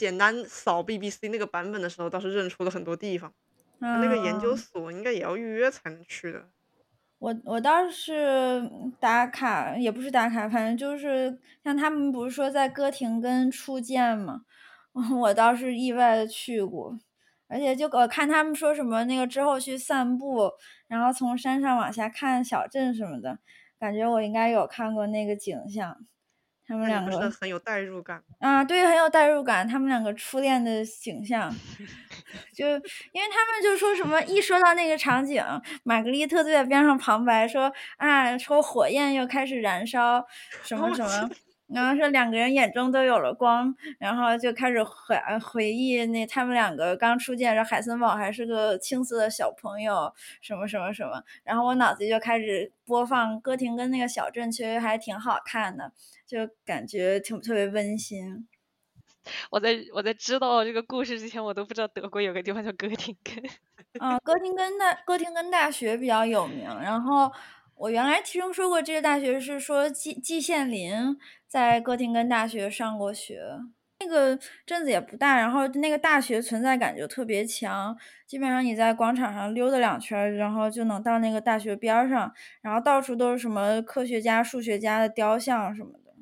[0.01, 3.31] 简单扫 BBC 那个版本的时候，倒是认出了很多地方。
[3.81, 6.49] 那个研究所应该也要预约才能去的。
[7.19, 8.67] 我我倒是
[8.99, 14.41] 打卡，也不是打卡，反正就是像他们不是说在歌廷根初见嘛，
[15.21, 16.99] 我倒是意外的去过。
[17.47, 20.51] 而且就我看他们说什么那个之后去散步，
[20.89, 23.39] 然后从山上往下看小镇什么的，
[23.79, 25.99] 感觉我应该有看过那个景象。
[26.71, 29.67] 他们两个很有代入感啊，对，很有代入感。
[29.67, 31.53] 他们两个初恋的形象，
[32.55, 35.45] 就因为他们就说什么一说到那个场景，
[35.83, 40.25] 玛格丽特就在边上旁白说啊，说火焰又开始燃烧，
[40.63, 41.29] 什么什么。
[41.73, 55.93] 然后说两个人眼中都有了光，然后就开始回回忆那他们两个刚初见，时海森堡还是个青涩的小朋友，什么什么什么，然后我脑子就开始播放哥廷根那个小镇，其实还挺好看的，
[56.27, 58.49] 就感觉挺特别温馨。
[59.51, 63.37] 我在我在知道这个故事之前，我都不知道德国有个地方叫哥廷根。
[64.01, 67.31] 嗯，哥廷根大哥廷根大学比较有名，然后。
[67.81, 71.17] 我原来听说过这个大学是说季季羡林
[71.47, 73.41] 在哥廷根大学上过学，
[74.01, 86.13] 那个镇子也不大，然后那个大学存在感就特别强，基本上你在广场上溜达两圈，然后就能到那个大学边上，然后到处都是什么科学家、数学家的雕像什么的，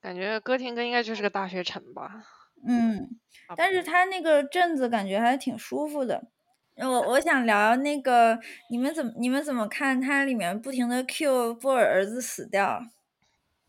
[0.00, 2.22] 感觉哥廷根应该就是个大学城吧？
[2.64, 3.18] 嗯，
[3.56, 6.28] 但是它那个镇子感觉还挺舒服的。
[6.78, 8.38] 我我想聊那个，
[8.70, 12.82] 你们怎么你们怎么看它里面不停的 Q 波尔儿子死掉？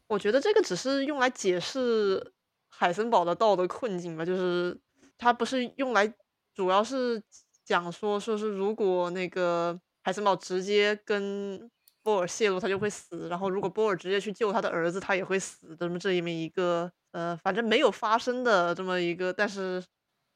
[0.09, 2.33] 我觉得这个只是用来解释
[2.69, 4.77] 海森堡的道德困境吧，就是
[5.17, 6.11] 他不是用来，
[6.53, 7.21] 主要是
[7.65, 11.69] 讲说说是如果那个海森堡直接跟
[12.03, 15.75] 波尔泄露，他就会死；然后如果波尔直接去救他的儿子，他也会死。
[15.77, 19.83] 这么这么一个呃，反正没有发生的这么一个，但是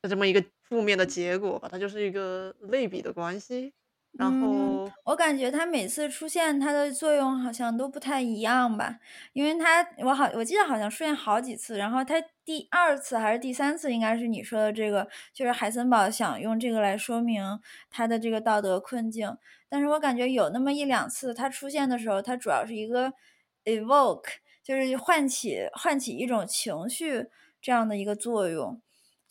[0.10, 0.44] 这么一个。
[0.72, 3.74] 负面的结果吧，它就是一个类比的关系。
[4.14, 9.00] 然后我感觉它每次出现，它的作用好像都不太一样吧，
[9.34, 17.44] 因为它我好我记得好像出现好几次，然后它第二次还是第三次，应该是你说的这个，就是海森堡想用这个来说明
[17.90, 19.38] 他的这个道德困境。
[19.68, 23.12] 但是我感觉有那么一两次，它出现的时候，它主要是一个
[23.66, 24.24] evoke，
[24.64, 27.28] 就是唤起唤起一种情绪
[27.62, 28.82] 这样的一个作用。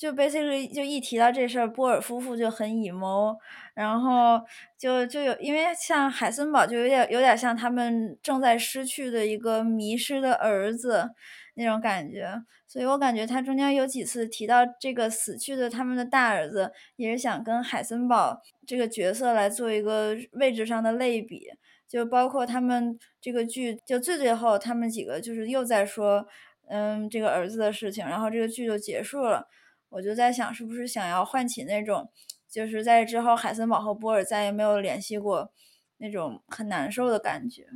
[0.01, 3.37] 就 basically 就一提到这事儿，波尔夫妇就很 emo，
[3.75, 4.41] 然后
[4.79, 11.11] 就就有因为像海森堡就有点有点像他们正在失去的一个迷失的儿子
[11.55, 21.43] 那种感觉，所以我感觉他中间有几次提到这个死去的他们的大儿子，也是想跟海森堡这个角色来做一个位置上的类比，
[21.87, 26.27] 就包括他们这个剧就最最后他们几个就是又在说
[26.71, 29.47] 嗯这个儿子的事情，然后这个剧就结束了。
[29.90, 32.11] 我就在想，是不是想要唤起那种，
[32.48, 35.53] 就是在之后海森堡和波尔再也没有联系过，
[35.98, 37.66] 那种很难受的感觉。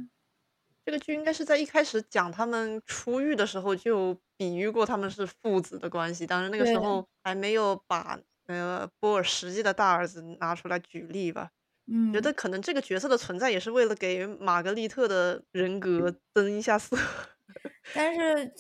[0.87, 11.51] 这个剧应该是在一开始讲他们出狱的时候就比喻过他们是父子的关系，当然那个时候还没有把呃波尔实际的大儿子拿出来举例吧。
[11.87, 16.97] 嗯，觉得可能这个角色的存在也是为了给玛格丽特的人格增一下色。
[17.95, 18.53] 但是。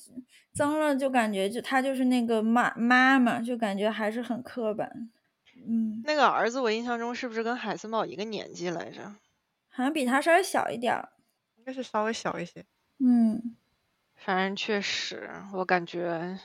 [0.54, 5.10] 增了就感觉就他就是那个妈妈妈，就感觉还是很刻板。
[5.66, 9.14] 嗯，那个儿子我印象中是不是跟海森堡一个年纪来着？
[9.68, 11.08] 好像比他稍微小一点儿，
[11.56, 12.64] 应该是稍微小一些。
[12.98, 13.56] 嗯，
[14.16, 16.38] 反正确实，我感觉，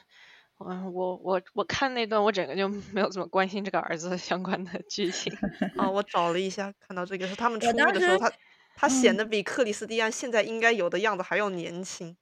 [0.58, 5.32] 我我我我看那段，我整个就没有怎么关心这个儿子相关的剧情。
[5.76, 8.32] 啊， 我找了一下，看到这个是他们出狱的时候，他
[8.76, 12.18] 他显得比克里斯蒂安现在应该有的样子还要年轻。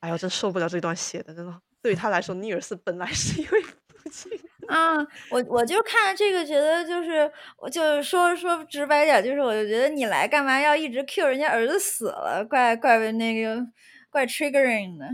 [0.00, 1.60] 哎呦，真受不了这段写的，真的。
[1.82, 4.32] 对于他来说，尼尔斯本来是一位父亲
[4.68, 4.96] 啊。
[5.30, 13.66] 我我就看这个，觉得就是，我就是说说直白点，就是我就觉得你来干嘛要一直 Q 人家儿子死了，怪怪那个
[14.10, 15.06] 怪 triggering 的。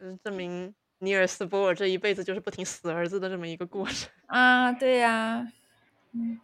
[0.00, 4.08] 嗯，证明尼尔斯波尔这一辈子就是不停死儿子的这么一个过程。
[4.26, 5.46] 啊，对呀，
[6.12, 6.40] 嗯。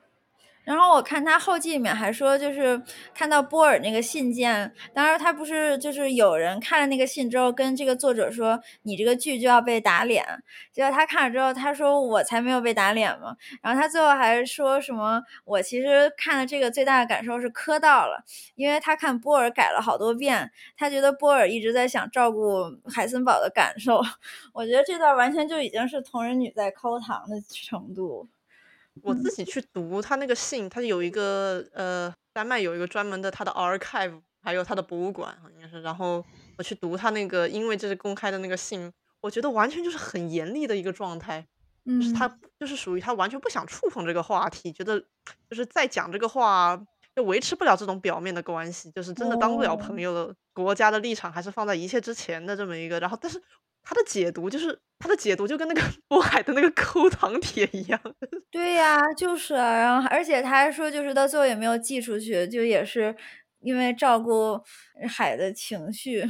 [0.65, 2.83] 然后我看他后记里面还说，就是
[3.15, 10.25] 看到波尔那个信件，当然他不是就是有人看了那个信之后跟这个作者说，你这个剧就要被打脸。
[10.73, 13.37] 结果他看了之后，他说我才没有被打脸嘛。
[13.63, 18.25] 然后他最后还说什么，我其实看了这个最大的感受是磕到了，
[18.55, 24.01] 因为他看波尔改了好多遍，他觉得波尔一直在想照顾海森堡的感受。
[24.55, 28.29] 我觉得这段完全就已经是同人女在抠糖的程度。
[29.03, 35.83] 我自己去读他那个信，他有一个呃，丹麦有一个专门的他的 archive，还有他的博物馆，应该是。
[35.83, 36.25] 然后
[36.59, 41.45] 我去读他那个，因为这是公开的那个信，我觉得完全就是很严厉的一个状态，
[41.85, 45.01] 就是他就是属于他完全不想触碰这个话题，觉得
[45.51, 46.81] 就是再讲这个话
[47.17, 50.35] 就维持不了这种表面的关系，就是真的当不了朋友的。
[50.53, 53.01] 国家的立场还是放在一切之前的这么一个。
[53.01, 53.43] 然后，但是。
[53.85, 58.01] 他的解读就是他的解读就跟那个 波海的那个抠糖铁一样。
[58.51, 63.15] 对呀，就是啊，然后而且他还说，就是到最后也没有寄出去，就也是
[63.61, 64.59] 因为照顾
[65.09, 66.25] 海的情绪，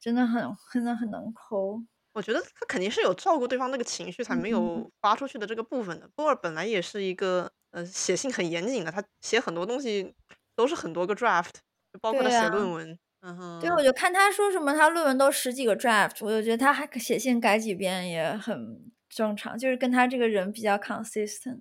[0.00, 0.42] 真的很
[0.72, 1.82] 真的很能抠。
[2.14, 6.08] 我觉得他肯定是有照顾对方那个情绪，才没有发出去的这个部分的。
[6.14, 10.14] 波尔本来也是一个呃写信很严谨的，他写很多东西
[10.54, 11.54] 都是很多个 draft，
[12.02, 12.98] 包括他写论文。
[13.22, 21.60] 嗯哼，对，我就看他说什么，他论文都十几个 draft，我就觉得他还写信改几遍也很正常，就是跟他这个人比较 consistent。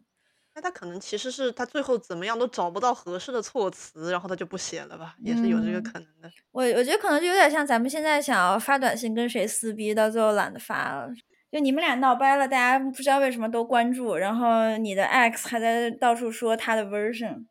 [0.53, 6.29] 那他可能其实是他最后怎么样都找不到合适的措辞，然后他就不写了吧，也是有这个嗯可能的。
[6.51, 11.09] 我我觉得可能就有点像咱们现在想要发短信跟谁撕逼，到最后懒得发了。
[11.51, 17.45] 就你们俩闹掰了，大家不知道为什么都关注，然后你的 X 还在到处说他的 version。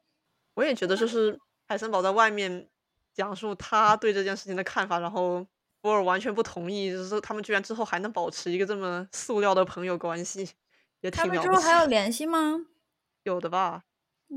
[0.54, 1.38] 我也觉得就是
[1.68, 2.66] 海森堡在外面
[3.20, 5.46] 讲述他对这件事情的看法，然后
[5.82, 10.48] 波尔完全不同意，就是他们居然之后还能保持一个这么塑料的朋友关系，
[11.02, 11.38] 也他们。
[11.38, 12.64] 之后还有联系吗？
[13.24, 13.84] 有的吧？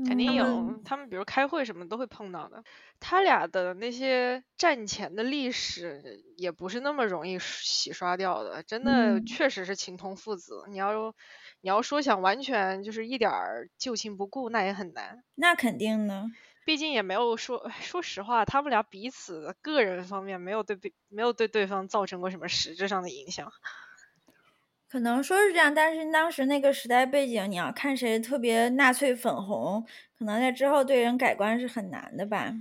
[0.06, 2.62] 肯定有嗯，他们比如开会什么都会碰到的。
[2.98, 10.64] 他俩的那些战前的历史也不是那么容易洗刷掉的，真的嗯确实是情同父子。
[10.68, 11.14] 你要
[11.60, 15.22] 你要说想完全就是一点儿旧情不顾，那也很难。
[15.36, 16.24] 那肯定的。
[16.64, 23.52] 毕竟也没有说，说实话，他们俩彼此个人方面没有对对没有对对方造成过什么实质上的影响。
[24.88, 29.84] 可能说是这样，但是当时那个时代背景，你要看谁特别纳粹粉红，
[30.16, 32.54] 可能在之后对人改观是很难的吧。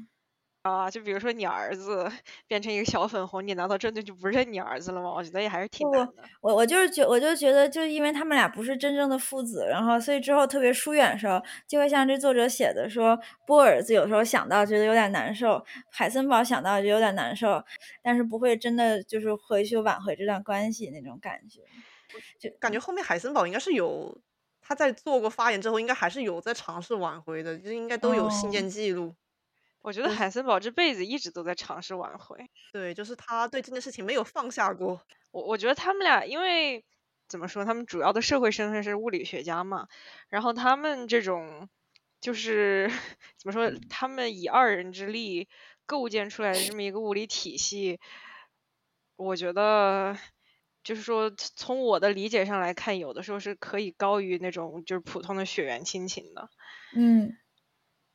[0.64, 2.10] 啊，就比如说你儿子
[2.48, 5.12] 变成一个小粉红，你难道真的就不认你儿子了吗？
[5.14, 6.24] 我觉得也还是挺不难的。
[6.42, 15.62] 我我就是觉我就觉得，就因为他们俩不是真正的父子，然后所以之后特别疏远的时候，就会像这作者写的说，波尔子有时候想到觉得有点难受，
[15.92, 17.62] 海森堡想到就有点难受，
[18.02, 21.60] 但是不会真的就是回去挽回这段关系那种感觉。
[22.40, 24.18] 就感觉后面海森堡应该是有
[24.62, 29.14] 他在做过发言之后，应该还是有在尝试挽回的，就应该都有信哦件记录。
[29.84, 32.50] 我觉得海森堡这辈子一直都在尝试挽回。
[32.72, 35.00] 对，就是他对这件事情没有放下过。
[35.32, 36.86] 我我觉得他们俩，因为
[37.28, 39.88] 怎么说，他们主要的社会身份是物理学家嘛，
[40.30, 41.68] 然后他们这种
[42.22, 42.90] 就是
[43.38, 45.50] 怎么说，他们以二人之力
[45.86, 48.00] 构建出来的这么一个物理体系，
[49.18, 50.18] 我觉得
[50.84, 56.50] 就是说，从我的理解上来看，有的时候是可以高于那种就是普通的血缘亲情的。
[56.96, 57.36] 嗯，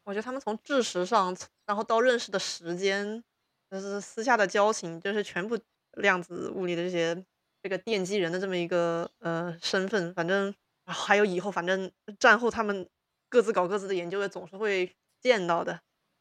[0.08, 1.36] 我觉得他们从知识上，
[1.66, 3.22] 然后到认识的时间，
[3.70, 5.58] 就是私下的交情，就是全部
[5.98, 7.14] 量子物理的这些
[7.62, 10.54] 这个奠基人的这么一个呃身份，反正
[10.86, 12.88] 还有以后，反正战后他们
[13.28, 14.90] 各自搞各自的研究，也总是会
[15.20, 15.78] 见到的。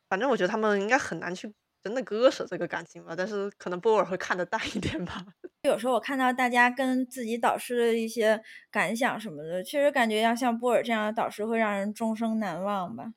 [0.10, 5.26] 反正我觉得他们应该很难去真的割舍这个感情吧，但是可能波尔会看得淡一点吧。
[5.64, 13.14] 有时候我看到大家跟自己导师的一些感想什么的，确实感觉要像波尔这样的导师会让人终生难忘吧。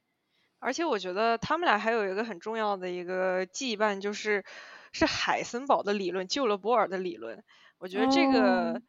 [0.61, 4.45] 而且我觉得他们俩还有一个很重要的一个羁绊，就是
[4.93, 7.43] 是海森堡的理论救了波尔的理论。
[7.79, 8.83] 我觉得这个哦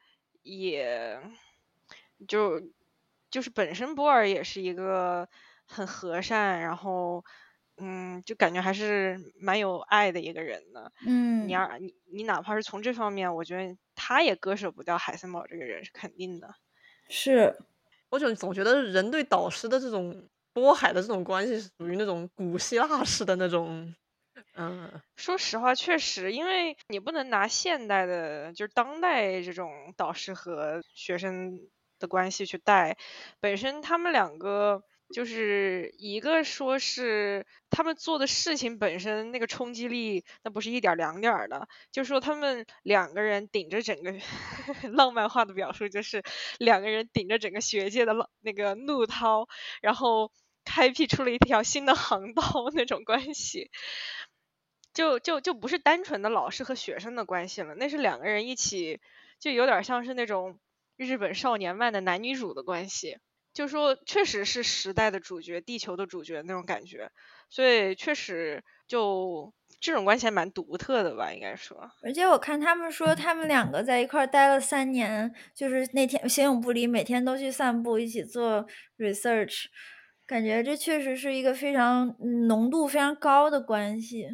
[0.43, 1.19] 也
[2.27, 2.61] 就
[3.29, 5.27] 就是本身波尔也是一个
[5.65, 7.23] 很和善，然后
[7.77, 10.91] 嗯，就感觉还是蛮有爱的一个人呢。
[11.07, 16.53] 嗯，你要你你哪怕是从这方面，我觉得他也割舍不掉海森堡这个人是肯定的。
[17.07, 17.57] 是，
[18.09, 23.93] 我总总觉得人对导师的这种波海的这种关系，是属于那种古希腊式的那种，
[24.55, 31.59] 嗯，说实话，确实，因为你不能拿现代的，就是当代这种导师和学生
[31.99, 32.97] 的关系去带。
[33.39, 34.83] 本身他们两个
[35.13, 41.67] 就是一个说是他们做的事情本身那个冲击力，那不是一点两点的。
[41.91, 44.13] 就说他们两个人顶着整个
[44.93, 46.23] 浪漫化的表述，就是
[46.59, 49.47] 两个人顶着整个学界的浪那个怒涛，
[49.81, 50.31] 然后
[50.65, 52.43] 开辟出了一条新的航道
[52.73, 53.69] 那种关系。
[54.93, 58.99] 就就就不是单纯的老师和学生的关系了，那是两个人一起，
[59.39, 60.59] 就有点像是那种
[60.97, 63.17] 日本少年漫的男女主的关系。
[63.53, 67.11] 就说确实是时代的主角，地球的主角那种感觉，
[67.49, 71.91] 所以确实就这种关系还蛮独特的吧，应该说。
[72.01, 78.65] 而且我看他们说，他们两个在一块儿待了三年，就是那天形影不离，每天都去散步，一起做
[78.97, 79.65] research，
[80.31, 84.29] 感觉这确实是一个非常嗯浓度非常高的关系。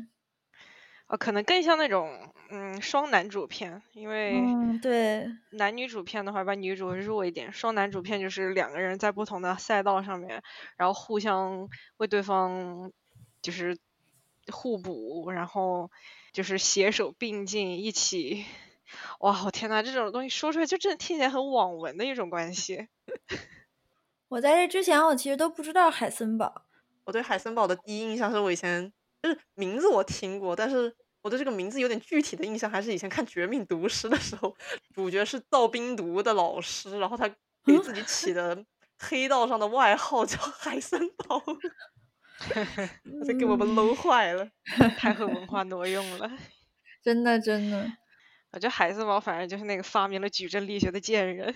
[1.08, 10.44] 哦，可能更像那种嗯双男主片，因为嗯，对，男女主片的话，把女主弱一点；双男主片就是两个人在不同的赛道上面，
[10.78, 11.68] 然后互相
[11.98, 12.92] 为对方
[13.42, 13.76] 就是
[14.52, 15.90] 互补，然后
[16.32, 18.46] 就是携手并进一起。
[19.20, 22.88] 哇，我天呐，这种东西说出来就真的听起来很网文的一种关系。
[24.30, 26.66] 我在这之前我其实都不知道海森堡。
[27.06, 34.56] 我对海森堡的第一印象是我以前就是名字我听过，但是我对这个名字有点具体的印象，还是以前看《绝命毒师》的时候，
[34.94, 37.28] 主角是造冰毒的老师，然后他
[37.64, 38.66] 给自己起的
[39.00, 41.42] 黑道上的外号叫海森堡。
[42.40, 44.48] 他就给我们搂坏了。
[44.98, 46.30] 太和文化挪用了。
[47.02, 47.92] 真的真的。
[48.52, 51.56] 我觉得海森堡反正就是那个发明了矩阵力学的贱人。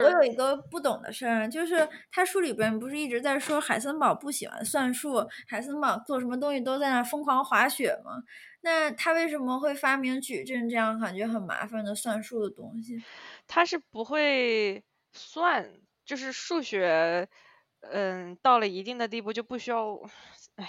[0.00, 8.22] 我有一个不懂的事儿，就是他书里边不是一直在说海森堡不喜欢算术，海森堡做什么东西都在那疯狂滑雪吗？
[8.62, 13.02] 那他为什么会发明矩阵这样感觉很麻烦的算术的东西？
[13.46, 14.82] 他是不会
[15.12, 15.70] 算，
[16.04, 17.28] 就是数学，
[17.80, 20.00] 嗯，到了一定的地步就不需要，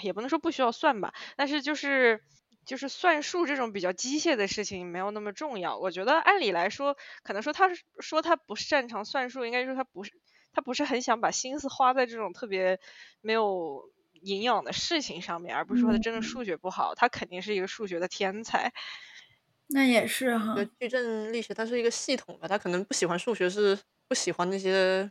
[0.02, 2.22] 也不能说不需要算吧，但是就是。
[2.64, 5.78] 就是算术这种比较机械的事情没有那么重要。
[5.78, 7.68] 我觉得按理来说，可能说他
[8.00, 10.12] 说他不擅长算术，应该说他不是
[10.52, 12.78] 他不是很想把心思花在这种特别
[13.20, 16.94] 没有营养的事情上面，而不是说他真的数学不好。
[16.94, 18.72] 他肯定是一个数学的天才。
[19.68, 20.54] 那也是哈。
[20.78, 25.10] 矩阵力学它是一个系统吧，他可能不喜欢数学，是不喜欢那些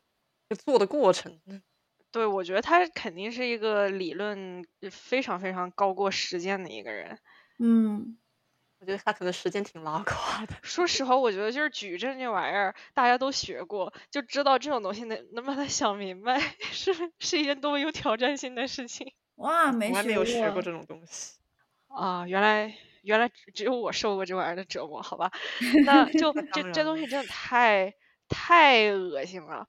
[0.65, 1.39] 做的过程。
[2.11, 7.17] 对，我觉得他肯定是一个理论非常非常高过实践的一个人。
[7.63, 8.17] 嗯，
[8.79, 10.55] 我觉得他可能时间挺拉垮的。
[10.63, 16.39] 说实话，我觉得就是矩阵这玩意儿，大家都学过，就知道这种东西能能把它想明白，
[16.71, 19.13] 是是一件多么有挑战性的事情。
[19.35, 21.35] 哇，没学没有学过这种东西
[21.89, 22.25] 啊！
[22.27, 25.31] 原来原来只有我受过这玩意儿的折磨，好吧？
[25.81, 27.93] 那就这这东西真的太
[28.29, 29.67] 太恶心了，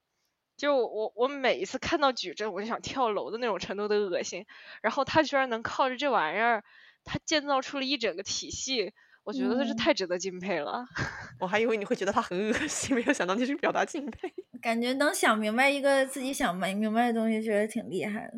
[0.57, 4.45] 就我我每一次看到矩阵，我就想跳楼的那种程度的恶心。
[4.81, 6.63] 然后他居然能靠着这玩意儿。
[7.03, 8.93] 他建造出了一整个体系，
[9.23, 10.85] 我觉得他是太值得敬佩了。
[11.39, 14.33] 我还以为你会觉得他很恶心，没有想到你是表达敬佩。
[14.61, 18.33] 感觉能想明白一个自己想没明白的东西，确实挺厉害的。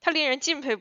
[0.00, 0.78] 他令人敬佩，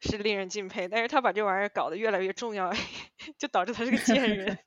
[0.00, 2.72] 是令人敬佩，但是他把这玩意儿搞得越来越重要，
[3.38, 4.58] 就导致他是个贱人。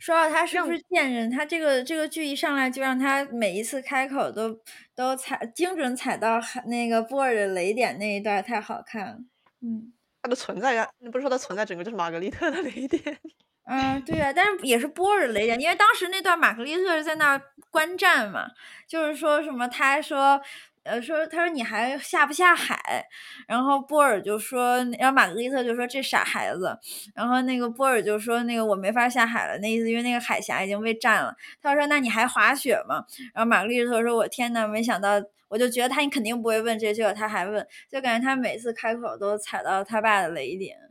[0.00, 4.58] 说到他是不是贱人，他这个这个剧一上来就让他每一次开口都
[4.96, 9.18] 都踩精准踩到那个波尔的雷点那一段太好看了。
[9.60, 9.92] 嗯，
[10.22, 13.18] 他的存在感，你不是说他存在整个就是玛格丽特的雷点？
[13.66, 17.40] 嗯，对啊，但是也是波尔的雷点，因为当时那段玛格丽特是在那
[17.70, 18.46] 观战嘛，
[18.88, 20.40] 就是说什么他说。
[20.84, 23.04] 呃，说他说你还下不下海？
[23.46, 26.78] 然后波尔就说，然后玛格丽特就说这傻孩子。
[27.14, 31.34] 然后那个波尔就说那个我没法下海了，那意思因为那个海峡已经被占了。
[31.60, 33.04] 他说那你还滑雪吗？
[33.34, 40.89] 然后玛格丽特说，我天呐，没想到，我就觉得他你肯定不会问这，结果他还问，就感觉他每次开口都踩到他爸的雷点。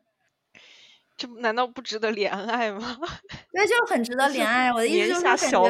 [1.20, 2.98] 这难道不值得怜爱吗？
[3.52, 4.72] 对，就很值得怜爱。
[4.72, 5.62] 我的意思就是感觉，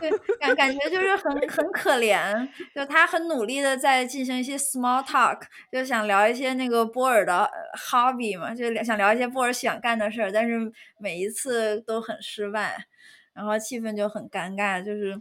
[0.00, 0.10] 对，
[0.40, 2.48] 感感觉就是很很可怜。
[2.74, 7.48] 就他很努力的在进行一些 small talk，就想聊一些那个波尔的
[7.88, 10.58] hobby 嘛，就想聊一些波尔喜欢干的事儿，但是
[10.98, 12.86] 每一次都很失败，
[13.32, 15.20] 然后气氛就很尴尬，就是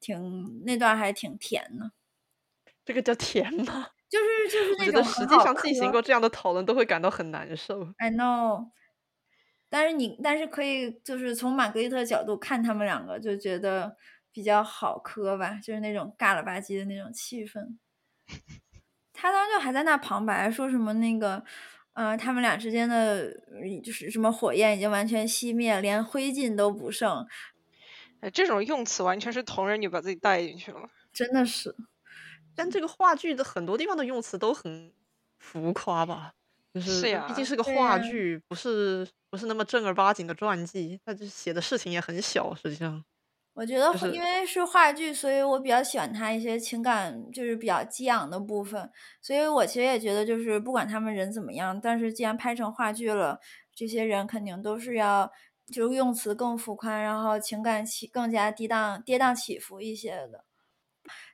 [0.00, 1.90] 挺那段还挺甜的。
[2.86, 3.88] 这个叫甜吗？
[4.08, 7.82] 就是就是那种实际上进行过这样的讨论都会感到很难受。
[7.98, 8.70] I know。
[9.76, 13.96] 但是你，但是可以就是从玛格丽特角度看他们两个，就觉得
[14.30, 17.76] 比较好磕吧，就是那种尬了吧唧的那种气氛。
[19.12, 21.44] 他当时就还在那旁白，说什么那个，
[21.94, 23.28] 呃，他们俩之间的
[23.82, 27.26] 就是什么火焰已经完全熄灭，连灰烬都不剩。
[28.20, 31.74] 哎，这种用词完全是同人女把自己带进去了，真的是。
[32.54, 34.92] 但这个话剧的很多地方的用词都很
[35.36, 36.34] 浮夸吧。
[36.74, 42.52] 就是毕竟是个话剧，不是不是那么正儿八经的传记，他就写的事情也很小。
[42.56, 43.04] 实际上，
[43.52, 48.90] 我觉得因为是话剧，所以我比较喜欢他一些情感就是比较激昂的部分。
[49.22, 53.38] 所以我其实也觉得，就是不管他们人怎么样，但是既然拍成话剧了，
[53.72, 55.30] 这些人肯定都是要
[55.72, 60.44] 就是用词更浮夸，然后情感起更加跌宕跌宕起伏一些的。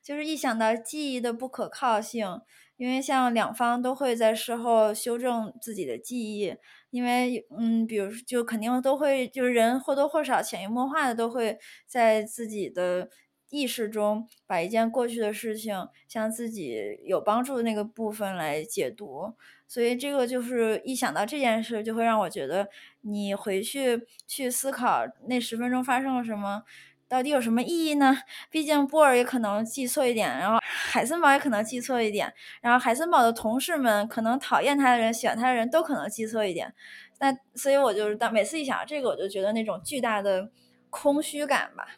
[0.05, 2.43] 就是一想到记忆的不可靠性。
[2.81, 6.57] 因为像两方都会在事后修正自己的记忆，
[6.89, 13.11] 因为嗯，比如就肯定都会，就是人或多或少潜移默化的都会在自己的
[13.51, 19.35] 意识中把一件过去的事情向自己有帮助的那个部分来解读，
[19.68, 22.66] 所以这个就是一想到这件事，就会让我觉得
[23.03, 26.62] 你回去去思考那十分钟发生了什么。
[27.11, 28.17] 到底有什么意义呢？
[28.51, 36.73] 毕竟波尔也可能记错一点，然后海森堡也可能记错一点，然后海森堡的同事们可能讨厌他的人、喜欢他的人都可能记错一点。
[37.19, 40.53] 那所以，我就是当每次一想到这个，我就觉得那种巨大的
[40.89, 41.97] 空虚感吧。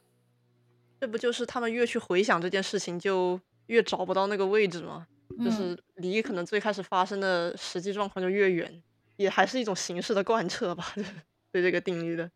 [0.98, 5.06] 这不就是他们越去回想这件事情，就越找不到那个位置吗？
[5.44, 8.82] 就是离可能最开始发生的实际状况就越远，
[9.16, 10.94] 也还是一种形式的贯彻吧，
[11.52, 12.30] 对这个定律的。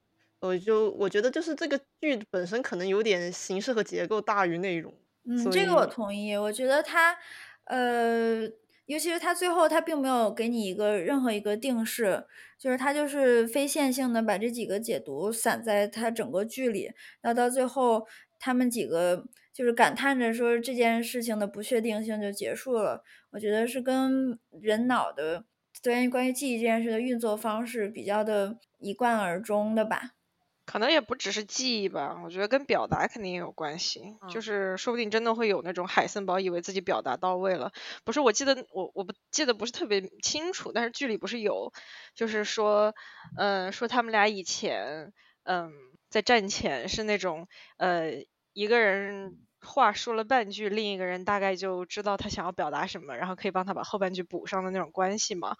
[0.47, 4.94] 我就我觉得就是这个剧本身可能有点形式和结构大于内容，
[5.28, 6.36] 嗯，这个我同意。
[6.36, 7.16] 我觉得他，
[7.64, 8.42] 呃，
[8.86, 12.24] 尤其是他最后他并没有给你一个任何一个定式，
[12.59, 16.92] 就是他就是非线性的把这几个解读散在他整个剧里，
[17.22, 18.07] 那到最后
[18.38, 23.03] 他们几个就是感叹着说这件事情的不确定性就结束了。
[23.30, 25.44] 我觉得是跟人脑的
[25.82, 30.16] 关于关于记忆这件事的运作方式比较的一贯而终的吧。
[30.67, 34.03] 可能也不只是记忆吧，我觉得跟表达肯定也有关系。
[34.27, 37.73] 就嗯是说不定真的会有那种海森堡以为自己表达到位了，
[38.05, 38.21] 不是？
[38.21, 41.73] 我记得我我不记得不是特别清楚，但是剧里不是有，
[42.14, 42.95] 就是说，
[43.39, 45.12] 嗯、说他们俩以前，
[45.45, 45.73] 嗯，
[46.11, 47.47] 在战前是那种，
[47.79, 55.57] 呃，一个人话说了半句，另一个人大概就知道他想要表达什么，然后可以帮他把后半句补上的那种关系嘛。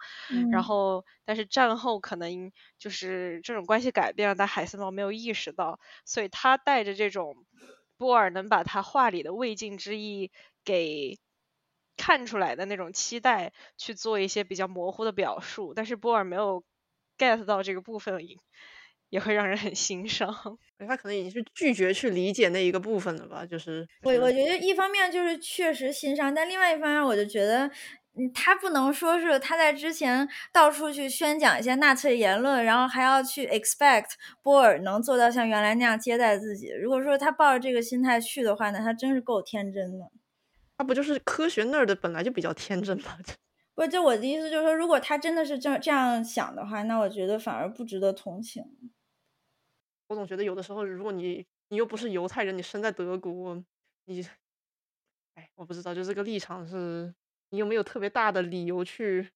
[0.49, 7.35] 然嗯后，但是战后可能就是这种关系改变了，但海森堡没有意识到，所以他带着这种
[7.97, 10.31] 波尔能把他话里的未尽之意
[10.63, 11.19] 给
[11.97, 16.63] 看出来的那种期待，去做一些比较模糊的表述，但是波尔没有
[17.17, 18.19] get 到这个部分，
[19.09, 20.27] 也也会让人很心伤。
[20.87, 27.65] 他可能已经是拒绝去理解那一个部分了吧，就是我我觉得一方面就是确实欣赏，但另外一方面我就觉得，
[28.15, 34.11] 嗯，他不能说是他在之前到处去宣讲一些纳粹言论，然后还要去 expect
[34.43, 36.69] 波尔能做到像原来那样接待自己。
[36.79, 40.05] 如果说他抱着这个心态去的话，那他真是够天真的。
[40.77, 43.17] 他不就是科学那儿的本来就比较天真吗，
[43.73, 48.63] 不，就我的意思就是说，如果他真的是这这样想的话，那我觉得反而不值得同情。
[50.07, 53.61] 我总觉得有的时候，如果你你又不是犹太人，你生在德国，
[54.05, 54.25] 你，
[55.35, 57.13] 哎，我不知道，就这个立场是，
[57.49, 59.29] 你有没有特别大的理由去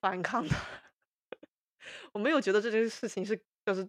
[0.00, 0.54] 反抗的？
[2.12, 3.88] 我没有觉得这件事情是就是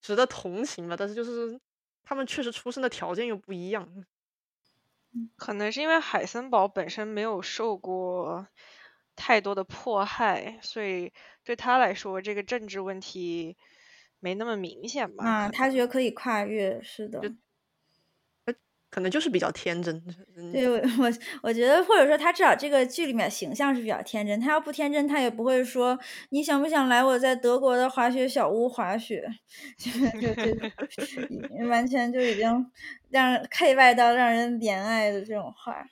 [0.00, 1.60] 值得同情吧，但是就是
[2.04, 4.06] 他们确实出生的条件又不一样。
[5.36, 8.46] 可能是因为海森堡本身没有受过
[9.14, 11.12] 太多的迫害，所以
[11.42, 13.56] 对他来说，这个政治问题
[14.20, 15.24] 没那么明显吧？
[15.24, 17.20] 啊，他觉得可以跨越，是的。
[18.88, 19.94] 可能就是比较天真，
[20.36, 21.12] 嗯对我我
[21.42, 24.40] 我觉得，或者说他至少这个剧里面形象是比较天真。
[24.40, 25.98] 他要不天真，他也不会说
[26.30, 29.28] 你想不想来我在德国的滑雪小屋滑雪，
[29.76, 32.46] 就完全就已经
[33.10, 35.86] 让人 K 外到让人怜爱的这种话。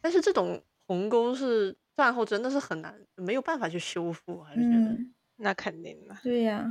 [0.00, 4.92] 但是这种鸿沟是战后真的是很难，没有办法去修复，还是觉得。
[4.92, 6.16] 嗯，那肯定的。
[6.22, 6.64] 对呀，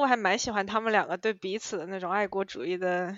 [0.00, 3.16] 我还蛮喜欢他们两个对彼此的那种爱国主义的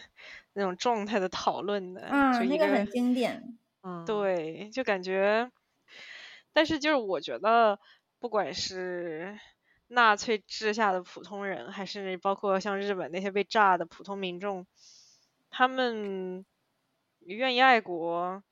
[0.53, 3.59] 那种状态的讨论的，嗯，就一个那个很经典。
[3.83, 5.51] 嗯，对，就感觉，
[6.53, 7.79] 但是就是我觉得，
[8.19, 9.39] 不管是
[9.89, 14.67] 纳粹治下的普通人，还是包括像日本那些被炸的普通民众，
[15.51, 16.45] 他们
[17.21, 18.43] 愿意爱国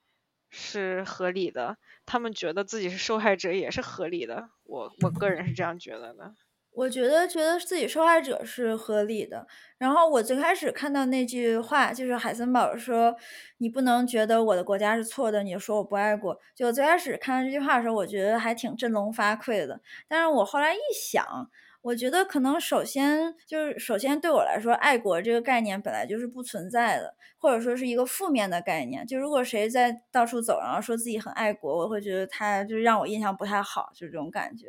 [0.51, 4.51] 是合理的，他们觉得自己是受害者也是合理的。
[4.65, 6.35] 我我个人是这样觉得的。
[6.75, 9.47] 我觉得觉得自己受害者是合理的。
[9.79, 13.15] 然后我最开始看到那句话，就是海森堡说
[13.59, 19.81] ：“你不能觉得我的国家是错的，你说我不爱国。”就我最开始看到这句话的时候，我觉得还挺振聋发聩的。
[20.09, 21.51] 但是我后来一想，
[21.83, 29.05] 我觉得可能首先就是首先对我来说，爱国这个概念本来就是不存在的，或者说是一个负面的概念。
[29.05, 34.69] 就如果谁在到处走，然后说自己很爱国，我会觉得他就是让我印象不太好，就这种感觉。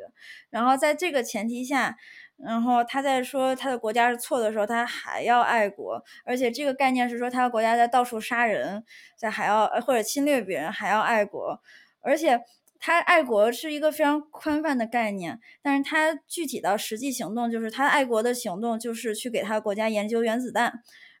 [0.50, 1.96] 然后在这个前提下，
[2.36, 8.84] 然后他在说他的国家是错的时候，他还要爱国，而且这个概念是说他的国家在到处杀人，
[9.16, 11.60] 在还要或者侵略别人还要爱国，
[12.00, 12.40] 而且
[12.86, 20.70] 他爱国是一个非常宽泛的概念，但是他具体到实际行动，就是他爱国的行动就是去给他国家研究原子弹，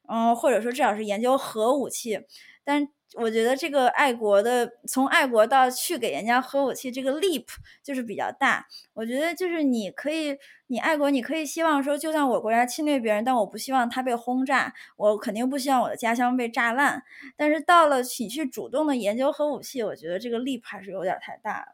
[0.06, 2.20] 嗯，或者说至少是研究核武器，
[2.64, 7.44] 但我觉得这个爱国的从爱国到去给人家核武器这个 leap
[7.82, 8.66] 就是比较大。
[8.94, 10.36] 我觉得就是你可以，
[10.66, 17.04] 你爱国，你可以希望说，就算我国家侵略别人，但我不希望他被轰炸，我肯定不希望我的家乡被炸烂。
[17.36, 21.66] 但是到了你去主动的研究核武器，我觉得这个 leap 还是有点太大了。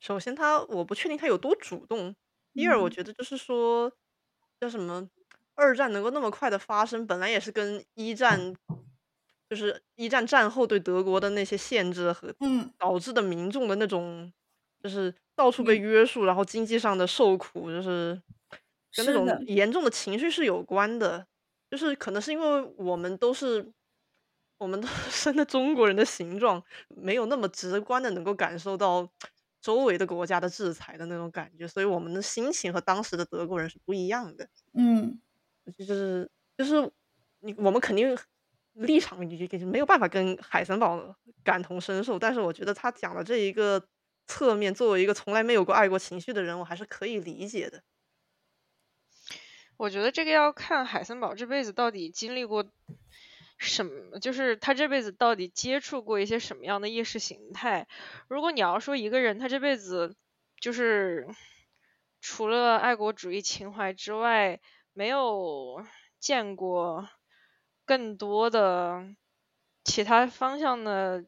[0.00, 2.14] 首先他我不确定他有多主动，
[2.54, 3.92] 第二我嗯觉得就是说
[4.60, 5.10] 叫什么，
[5.54, 8.54] 二战能够那么快的发生，本来也是跟一战，
[9.48, 14.32] 就是一战战后对德国的那些限制和嗯，导致的民众的那种，
[14.82, 18.20] 就是到处被约束，然后经济上的受苦，就是
[18.94, 21.26] 跟那种，严重的情绪是有关的。
[21.70, 23.70] 就是可能是因为我们都是
[24.56, 29.06] 我们都 生的中国人的形状，没有那么直观的能够感受到
[29.60, 34.48] 周围的国家的制裁的那种感觉，所以我们的心情和当时的德国人是不一样的。
[34.74, 35.20] 嗯
[35.76, 36.90] 就是就是
[37.40, 38.16] 你我们肯定
[38.78, 43.86] 立场也没有办法跟海森堡感同身受，但是我觉得他讲的这一个
[44.26, 47.82] 侧面，作为一个从来没有过爱国情绪的人，我还是可以理解的。
[49.76, 52.64] 我觉得这个要看海森堡这辈子到底经历过
[53.58, 57.86] 什么，就是他这辈子到底接触过一些什么样的意识形态。
[58.28, 60.16] 如果你要说一个人他这辈子
[60.60, 61.28] 就是
[62.20, 64.60] 除了爱国主义情怀之外，
[64.92, 65.84] 没有
[66.18, 67.08] 见过
[67.88, 69.16] 更多的
[69.82, 71.24] 其他方向的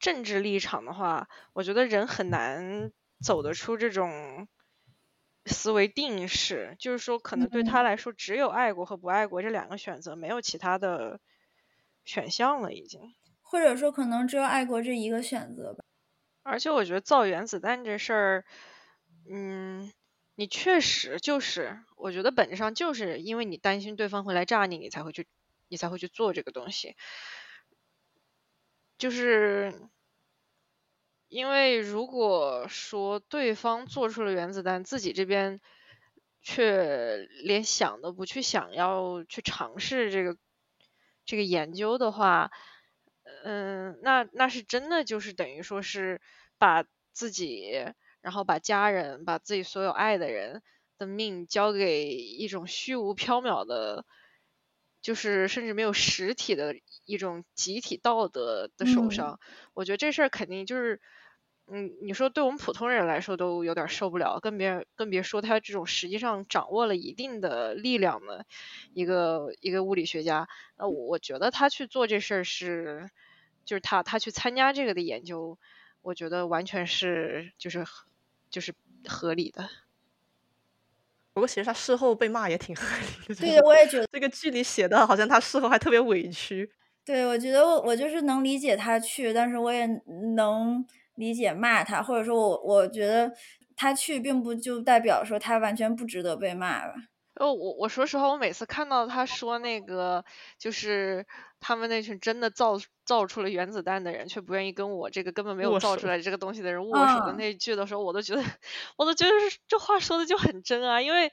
[0.00, 2.90] 政治立场的话，我觉得人很难
[3.22, 4.48] 走得出这种。
[5.48, 11.20] 思维定式，就是说，可能对他来说，只有爱国和不爱国这两个选择，没有其他的
[12.04, 13.00] 选项了，已经。
[13.42, 15.84] 或者说，可能只有爱国这一个选择吧。
[16.42, 18.44] 而且，我觉得造原子弹这事儿，
[19.30, 19.92] 嗯，
[20.34, 25.28] 你确实就是，我觉得本质上就是因为你担心对方会来炸你，你才会去，
[25.68, 26.96] 你才会去做这个东西，
[28.98, 29.72] 就是。
[31.28, 35.60] 因为如果说对方做出了原子弹，自己这边
[36.40, 40.36] 却连想都不去想要去尝试这个
[41.24, 42.52] 这个研究的话，
[43.42, 46.20] 嗯，那那是真的就是等于说是
[46.58, 47.72] 把自己，
[48.20, 50.62] 然后把家人，把自己所有爱的人
[50.96, 54.06] 的命交给一种虚无缥缈的，
[55.06, 59.38] 就是甚至没有实体的一种集体道德的手上。
[59.72, 61.00] 我觉得这事儿肯定就是。
[61.68, 68.46] 嗯，你说对我们普通人来说都有点受不了，更别更别说他这种实际上掌握了一定的力量的
[68.94, 70.48] 一个一个物理学家。
[70.78, 73.10] 那我我觉得他去做这事儿是，
[73.64, 75.58] 就是他他去参加这个的研究，
[76.02, 77.84] 我觉得完全是就是
[78.48, 78.72] 就是
[79.08, 79.68] 合理的。
[81.36, 82.82] 不过其实他事后被骂也挺合
[83.28, 83.40] 理的。
[83.40, 86.68] 对，我也觉得这个剧里写的好像他事后还特别委屈。
[87.04, 89.86] 对，我觉得我我就是能理解他去，但是我也
[90.34, 90.84] 能。
[91.18, 93.32] 理解骂他，或者说我我觉得
[93.74, 96.92] 他去，并不就代表说他完全不值得被骂吧。
[97.36, 100.24] 哦，我我说实话，我每次看到他说那个，
[100.58, 101.26] 就是
[101.60, 108.42] 他们那群真的造造出了原子弹的人，却不愿意跟我这个根本没有造出来这个东西的人握手的那句的时候，我都觉得，
[108.96, 109.32] 我都觉得
[109.68, 111.30] 这话说的就很真啊，因为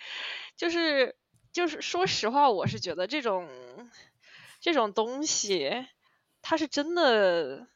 [0.58, 1.16] 就是
[1.52, 3.48] 就是说实话，我是觉得这种
[4.60, 5.88] 这种东西，
[6.42, 7.68] 它是真的。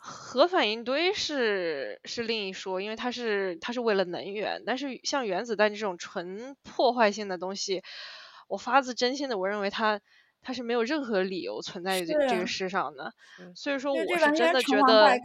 [0.00, 7.82] 核反应堆是是另一说，因为它是它是为了能源，但是像原子弹这种纯破坏性的东西，
[8.46, 10.00] 我发自真心的我认为它
[10.40, 13.12] 它是没有任何理由存在于这个世上的，
[13.56, 15.18] 所以说我是真的觉得，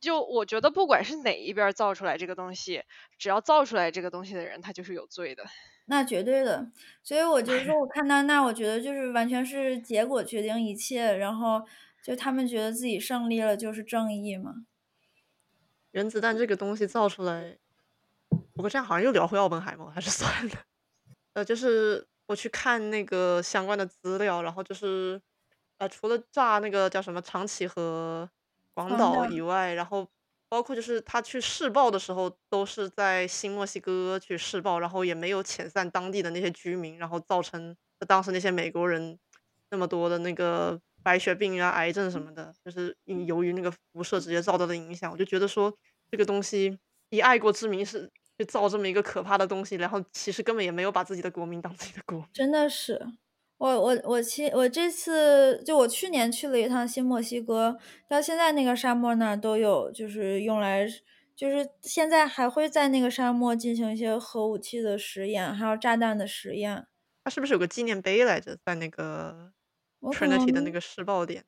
[0.00, 2.82] 就我觉得不管是哪一边造出来这个东西，
[3.18, 5.42] 只要造出来这个东西的人，他就是有罪的。
[5.86, 6.70] 那绝对的，
[7.02, 11.62] 所以我就说我看到那，我觉得就是完全是结果决定一切，然后。
[12.06, 14.64] 就他们觉得自己胜利了就是正义吗？
[15.90, 17.58] 原子弹这个东西造出来，
[18.54, 20.54] 不过这样好像又聊回奥本海默，还是算了。
[21.32, 25.20] 呃，就是我去看那个相关的资料，然后就是
[25.78, 28.30] 呃，除了炸那个叫什么长崎和
[28.72, 30.08] 广岛以外，然后
[30.48, 37.76] 包括就是他去试爆的时候，都是在新墨西哥去试爆，然后也没有遣散当地的那些居民，然后造成
[38.06, 39.18] 当时那些美国人
[39.70, 40.80] 那么多的那个。
[41.06, 45.72] 白血病啊，癌症什么的，就是因由于那个辐射直接造到的影响，我就觉得说
[46.10, 46.76] 这个东西
[47.10, 52.26] 以爱国之名是去造这么一个可怕的东西，然后其实根本也没有把自己的国民当自己的国。
[52.32, 53.00] 真的是，
[53.58, 57.78] 我我我其我这次就我去年去了一趟新墨西哥，
[58.08, 60.84] 到现在那个沙漠那儿都有，就是用来
[61.36, 66.84] 就是现在还会在那个沙漠进行一些核武器的实验，还有炸弹的实验。
[67.22, 69.52] 它是不是有个纪念碑来着，在那个
[70.00, 71.44] ？Trinity 的那个试爆点，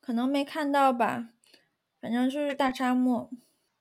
[0.00, 1.28] 可能没看到吧，
[2.00, 3.30] 反正就是大沙漠。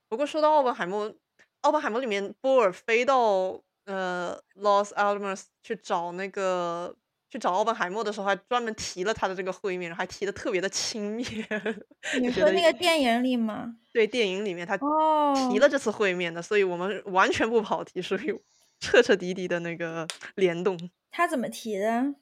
[0.07, 1.13] 不过说到奥本海默，
[1.61, 6.95] 奥本海默里面波尔飞到呃 Los Alamos 去找那个
[7.29, 11.45] 去找奥本海默的时候，还专门提了他的这个会面，还提的特别的轻蔑。
[12.19, 13.77] 你说那个电影里吗？
[13.93, 18.33] 对，电影里面他提了这次会面的，所以我们完全不跑题，所以
[18.79, 20.77] 彻彻底底的那个联动。
[21.09, 22.15] 他怎么提的？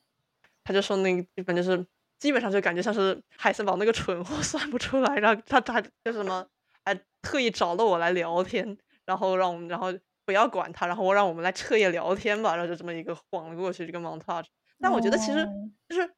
[0.63, 1.85] 他就说那个基本就是。
[2.19, 6.45] 基本上就感觉像是海森堡那个蠢货 算不出来，然后他他就什么，
[6.83, 9.87] 还特意找了我来聊天，然后让我们然后
[10.25, 14.47] 不要管他，然后让我们来彻夜聊天吧，然后就这么一个晃了过去这个 montage。
[14.81, 15.47] 但我觉得其实
[15.87, 16.11] 就是，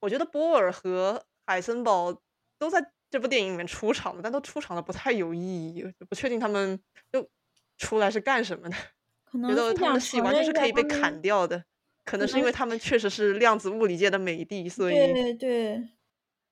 [0.00, 2.20] 我觉得波尔和海森堡
[2.58, 6.76] 都在这部电影里面出场的，但都出场的不太有意义，不确定他们
[7.12, 7.30] 就
[7.78, 8.76] 出来是干什么的，
[9.48, 11.64] 觉得他们的戏完全是可以被砍掉的。
[12.04, 15.88] 可能是因为他们确实是量子物理界的美帝，所以对对，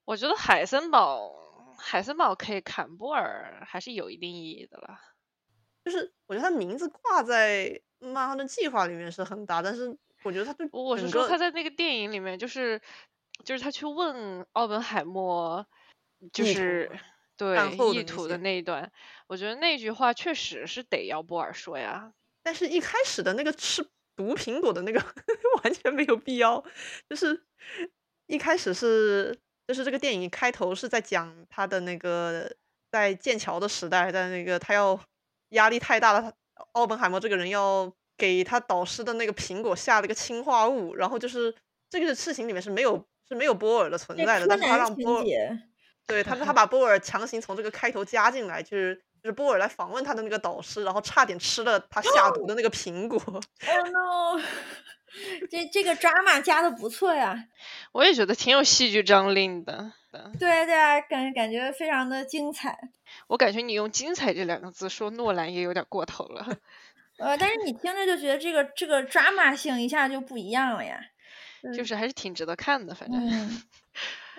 [0.05, 1.31] 我觉得海森堡，
[1.79, 4.99] 海森堡可以坎波尔还是有一定意义的啦。
[5.85, 12.81] 就是我觉得他名字挂在曼哈顿计划里面是很大，但是我觉得他对我是说他在那个电影里面，就是
[13.45, 15.67] 就是他去问奥本海默，
[16.33, 16.91] 就是
[17.37, 17.59] 对
[17.93, 18.91] 意图的那一段，
[19.27, 22.13] 我觉得那句话确实是得要波尔说呀。
[22.45, 23.85] 但是一开始的那个吃
[24.23, 25.01] 毒苹果的那个
[25.65, 26.63] 完全没有必要，
[27.09, 27.43] 就是
[28.27, 32.51] 一开始是就是这个电影开头是在讲他的那个
[32.91, 34.99] 在剑桥的时代，在那个他要
[35.51, 36.33] 压力太大了，
[36.73, 41.55] 奥本海默这个人要给他导师的那个苹果下了一个氰化物，然后就是
[41.91, 45.25] 这个事情里面是没有是没有波尔的存在的，但是他让波尔，
[46.07, 53.19] 对他，他把波尔强行从这个开头加进来，就是就是波尔来访问他的那个导师，然后差点吃了他下毒的那个苹果。
[53.67, 54.43] Oh no！
[55.51, 57.37] 这这个 drama 加的不错呀，
[57.93, 59.93] 我也觉得挺有戏剧张力的。
[60.39, 62.79] 对对啊，感感觉非常的精彩。
[63.27, 66.57] 我感觉你用“精彩”这两个字说诺兰也有点过头了。
[67.19, 70.99] 呃，但是你听着就觉得这个这个 drama 性一下就不一样了呀。
[71.77, 73.21] 就是还是挺值得看的，反正。
[73.21, 73.63] 嗯，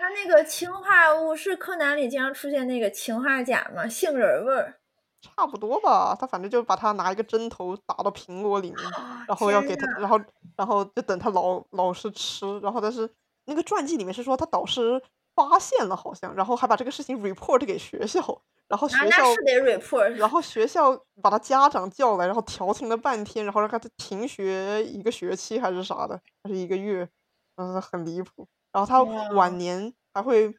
[0.04, 3.88] 它那个氰化物是柯南里经常出现那个氰化钾吗？
[3.88, 4.74] 杏仁味儿。
[5.22, 8.84] 差不多吧，他反正就把他拿一个针头打到苹果里面，
[9.26, 10.20] 然后要给他，然后
[10.58, 13.10] 然后就等他老老师吃，然后但是
[13.46, 15.00] 那个传记里面是说他导师
[15.34, 18.20] 发现了好像，然后还把这个事情 report 给学校，
[18.68, 20.10] 然后学啊，校那是得 report。
[20.16, 27.08] 然后学校把他家长叫来，然后调停了半天，然后让他停学一个学期还是啥的，还是一个月，
[27.56, 28.46] 嗯，很离谱。
[28.74, 29.00] 然后他
[29.34, 30.52] 晚年还会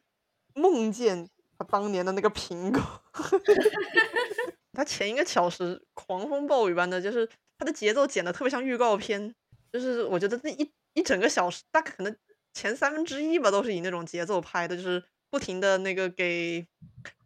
[0.54, 2.82] 梦见他当年的那个苹果。
[4.72, 9.34] 他前一个小时狂风暴雨般的，就是他的节奏剪的特别像预告片，
[9.70, 12.16] 就是我觉得那一一整个小时，大概可能
[12.52, 16.66] 前三分之一吧，都是以那种节奏拍的，就是不停的那个给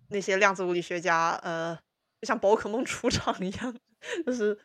[0.08, 1.76] 那些量子物理学家，呃，
[2.20, 3.76] 就像宝可梦出场一样，
[4.26, 4.58] 就是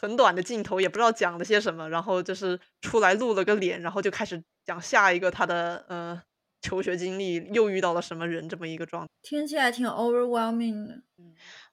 [0.00, 6.22] 很短的镜头，也不知道讲了些什么，然后就是出来露了个脸，然后就开始讲下一个他的呃
[6.62, 9.08] 求学经历，又遇到了什么人这么一个状态。
[9.22, 11.02] 听起来挺 overwhelming 的。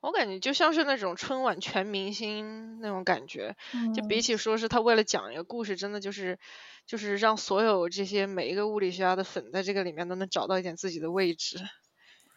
[0.02, 3.56] 我感觉就像是那种春晚全明星那种感觉，
[3.94, 6.40] 就比嗯起说是他为了讲一个故事，真的就是
[6.88, 11.58] 就是让所有这些每一个物理学家的粉在这个里面都能找到一点自己的位置，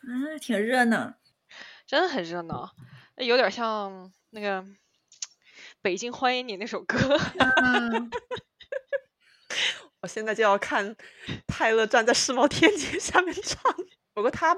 [0.06, 1.14] 嗯，挺热闹。
[1.86, 2.70] 真的很热闹，
[3.16, 4.62] 有点像那个
[5.80, 6.98] 《北京欢迎你》那首歌。
[7.62, 8.10] 嗯，
[10.02, 10.96] 我现在就要看
[11.46, 13.62] 泰勒站在世贸天阶下面唱，
[14.12, 14.56] 不过他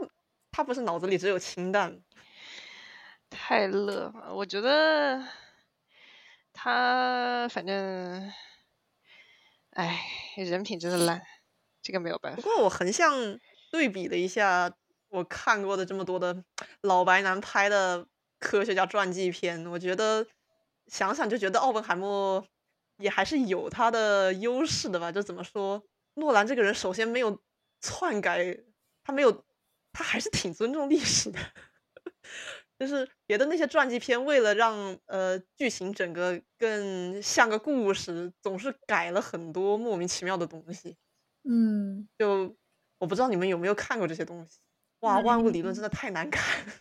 [0.51, 2.01] 他不是脑子里只有氢弹，
[3.29, 5.23] 泰勒，我觉得
[6.53, 8.33] 他反正，
[9.73, 10.01] 哎，
[10.37, 11.23] 人品真的烂，
[11.83, 12.37] 这个没有办法。
[12.37, 13.39] 不过我横向
[13.71, 14.73] 对比了一下
[15.11, 16.43] 我看过的这么多的
[16.81, 18.07] 老白男拍的
[18.39, 20.27] 科学家传记片，我觉得
[20.91, 22.45] 想想就觉得奥本海默
[22.99, 25.11] 也还是有他的优势的吧。
[25.13, 25.83] 就怎么说，
[26.15, 27.41] 诺兰这个人首先没有
[27.81, 28.59] 篡改，
[29.05, 29.45] 他没有，
[29.93, 31.39] 他还是挺尊重历史的。
[32.79, 40.97] 就是别的那些传记片，为了让呃剧情整个更像个故事，总是改了很多莫名其妙的东西。
[41.45, 42.57] 嗯，就
[42.99, 44.61] 我不知道你们有没有看过这些东西。
[45.01, 46.73] 哇，万物理论真的太难看了，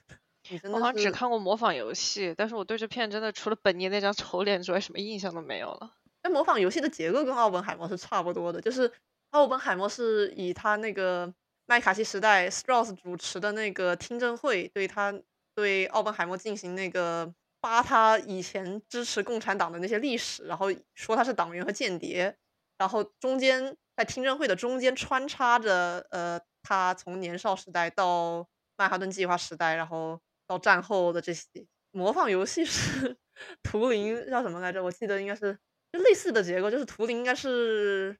[0.71, 5.93] 我好像只看过模仿游戏，但是我对这片真的除了本尼那张丑脸之外，什么印象都没有了。
[6.23, 8.91] 那模仿游戏的结构跟奥本海默是差不多的，就是
[9.31, 11.33] 奥本海默是以他那个
[11.65, 15.13] 麦卡锡时代 Strauss 主持的那个听证会，对他
[15.55, 22.35] 对奥本海默进行那个扒他以前支持共产党的那些历史，然后说他是党员和间谍，
[22.77, 28.47] 然后中间在听证会的中间穿插着呃他从年少时代到
[28.77, 30.19] 曼哈顿计划时代，然后
[30.49, 31.47] 到战后的这些
[31.91, 33.15] 模仿游戏是
[33.61, 34.83] 图灵叫什么来着？
[34.83, 35.55] 我记得应该是
[35.91, 38.17] 就类似的结构，就是图灵应该是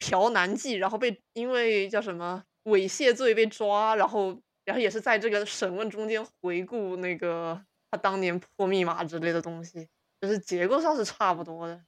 [0.00, 7.62] 嫖男妓，然后被因为叫什么猥亵罪被抓，然后然后也是在这个审问中间回顾那个
[7.92, 9.88] 他当年破密码之类的东西，
[10.20, 11.80] 就是结构上是差不多的，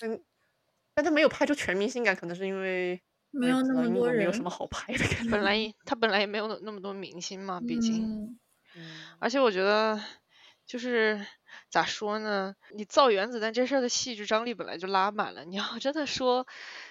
[0.00, 0.18] 但
[0.94, 2.98] 但他没有拍出全明星感，可能是因为
[3.30, 4.42] 没有那么多人没有什。
[4.42, 5.04] 么好拍的。
[5.30, 8.38] 本来他本来也没有那那么多明星嘛，毕竟。
[9.18, 10.00] 而且我觉得，
[10.66, 11.24] 就是
[11.70, 12.54] 咋说呢？
[12.74, 16.46] 你造原子弹这事儿的戏剧张力本来就拉满了，你要真的说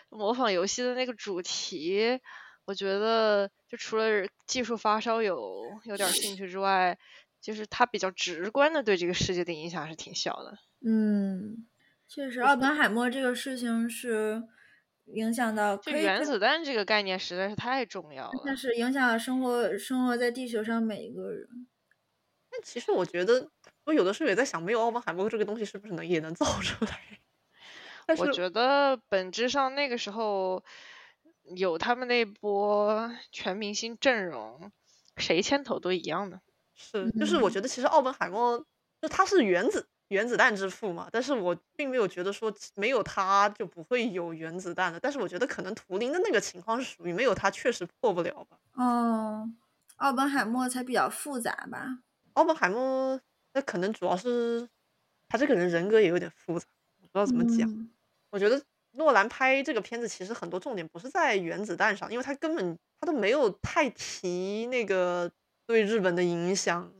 [0.09, 2.19] 模仿游戏的那个主题，
[2.65, 6.97] 我觉得就除了技术发烧友有点兴趣之外，
[7.41, 10.57] 就是它比较直观的对这个世界的影响是挺小的。
[10.85, 11.67] 嗯，
[12.07, 14.43] 确实，奥本海默这个事情是
[15.05, 21.47] 影响到就原子弹这个概念实在是太重要了，但是影响了生活生活在地球上每一个人。
[22.55, 23.49] 但其实我觉得，
[23.85, 27.01] 我有的时候也在想，没有奥本海默这个东西，是不是能也能造出来？
[28.05, 30.63] 但是我觉得本质上那个时候
[31.55, 34.71] 有他们那波全明星阵容，
[35.17, 36.39] 谁牵头都一样的。
[36.75, 38.63] 是，就是我嗯觉得其实奥本海默
[39.01, 44.99] 就他是原子原子弹之父嘛，但是我并没有觉得说没有他就不会有原子弹的。
[44.99, 48.57] 但是我觉得可能图灵的那个情况是属于没有他确实破不了吧。
[48.73, 49.49] 哦，
[49.97, 51.99] 奥本海默才比较复杂吧？
[52.35, 53.19] 奥本海默
[53.53, 54.69] 那可能主要是
[55.27, 56.65] 他这个人人格也有点复杂，
[57.01, 57.69] 我不知道怎么讲。
[57.69, 57.89] 嗯
[58.31, 58.61] 我觉得
[58.97, 65.31] 诺兰拍这个片子其实很多重点不是在原子弹上，因为他根本他都没有太提那个
[65.65, 66.91] 对日本的影响，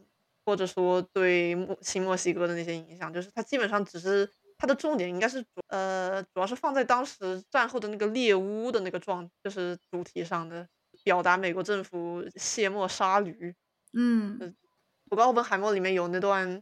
[0.45, 10.65] 或者说对墨新墨西哥的那些影响，就是他基本上只是他的重点应该是主呃主要是放在当时战后的那个猎巫的那个状，就是主题上的，
[11.03, 13.53] 表达美国政府卸磨杀驴。
[13.91, 14.55] 嗯，
[15.09, 16.61] 不过奥本海默里面有那段，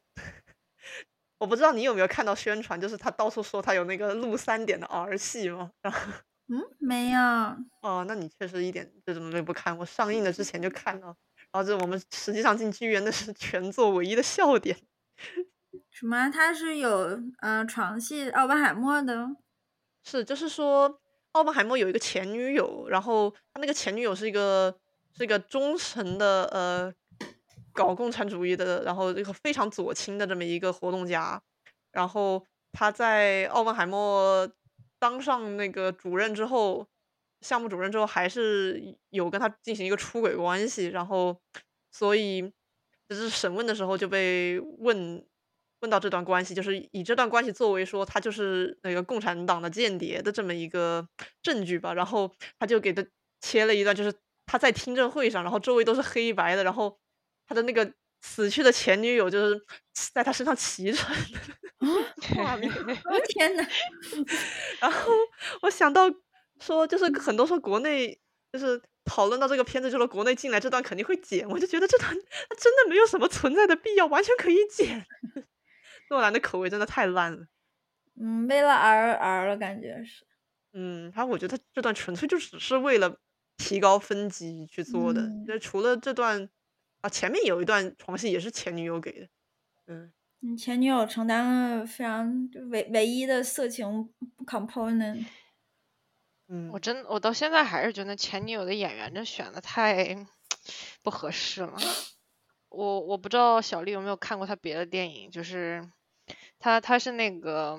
[1.38, 5.72] 我不知道你有没有看到宣传，就是他到处说他有那个录三点的儿戏嘛。
[5.82, 6.00] 然后
[6.48, 7.20] 嗯，没有。
[7.82, 11.16] 哦，那你确实一点这种都不看，我上映的之前就看了。
[11.52, 14.78] 然后这我们实际上进剧院那是全作唯一的笑点。
[15.90, 16.30] 什么？
[16.30, 19.30] 他是有呃床戏奥本海默的？
[20.04, 21.00] 是，就是说
[21.32, 24.76] 奥本海默有一个前女友，然后他那个前女友是一个
[25.16, 26.94] 是一个忠诚的呃
[27.74, 31.42] 搞共产主义的，然后一个非常左倾的这么一个活动家。
[31.92, 34.50] 然后他在奥本海默
[35.00, 36.88] 当上那个主任之后，
[37.42, 41.40] 项目主任之后，还是有跟他进行一个出轨关系，然后
[41.92, 42.42] 所以
[43.10, 45.24] 就是审问的时候就被问
[45.82, 51.06] 问到这段关系，就是以这段关系作为说他就是那个共产党的间谍的这么一个
[51.42, 53.06] 证据吧，然后他就给他
[53.42, 54.14] 切了一段，就是
[54.46, 56.98] 他在听证会上，然后周围都是黑白的，然后
[57.48, 57.92] 他的那个
[58.22, 59.62] 死去的前女友就是
[60.14, 60.98] 在他身上骑着
[62.36, 62.72] 画面，
[63.12, 63.66] 我天呐，
[64.80, 65.12] 然后
[65.62, 66.10] 我想到
[66.60, 68.18] 说，就是很多说国内
[68.52, 72.10] 就是讨论到这个片子，就说国内进来这段肯定会剪，我就觉得这段
[72.50, 75.06] 它真的没有什么存在的必要，完全可以剪。
[76.10, 77.48] 诺兰的口味真的太烂了，
[78.20, 80.26] 嗯，为了 R R 了，感觉是。
[80.74, 83.18] 嗯，他我觉得他这段纯粹就只是为了
[83.58, 86.50] 提高分级去做的，嗯就除了这段
[87.04, 89.28] 啊，前面有一段床戏也是前女友给的，
[89.88, 94.10] 嗯，你，前女友承担了非常唯唯一的色情
[94.46, 95.26] component。
[96.48, 100.16] 嗯，我真我到现在还是觉得前女友的演员这选的太
[101.02, 101.78] 不合适了。
[102.70, 105.86] 我我不知道小丽有没有看过他别的电影，就是
[106.58, 107.78] 他他是那个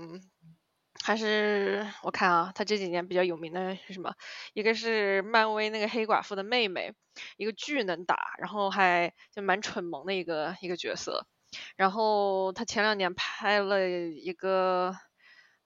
[1.07, 4.15] 还是我看啊，他这几年比较有名的是什么？
[4.55, 6.95] 一个是漫威那个黑寡妇的妹妹，
[7.37, 11.27] 一个巨能打，然后还就蛮蠢萌的一个一个角色。
[11.77, 14.97] 然后他前两年拍了一个，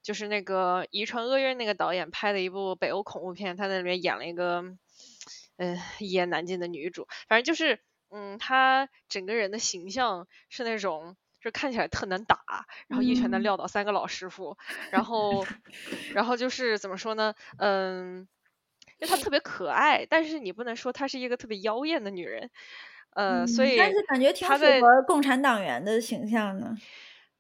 [0.03, 4.65] 就是那个《遗传厄运》那个导演拍的一部北欧恐怖片，他在里面演了一个，
[5.57, 7.07] 嗯、一言难尽的女主。
[7.29, 7.79] 反正就是，
[8.11, 11.17] 嗯，他整个人的形象是那种，
[11.49, 14.59] 就看起来特能打，然后一拳能嗯撂倒三个老师傅，
[14.91, 15.47] 然后，
[16.15, 18.29] 然后就是怎么说呢，嗯。
[19.01, 22.51] 就她特别可爱，但是你不能说她是一个特别妖艳的女人，
[23.15, 26.77] 呃，所以嗯但是感觉挺符合共产党员的形象呢。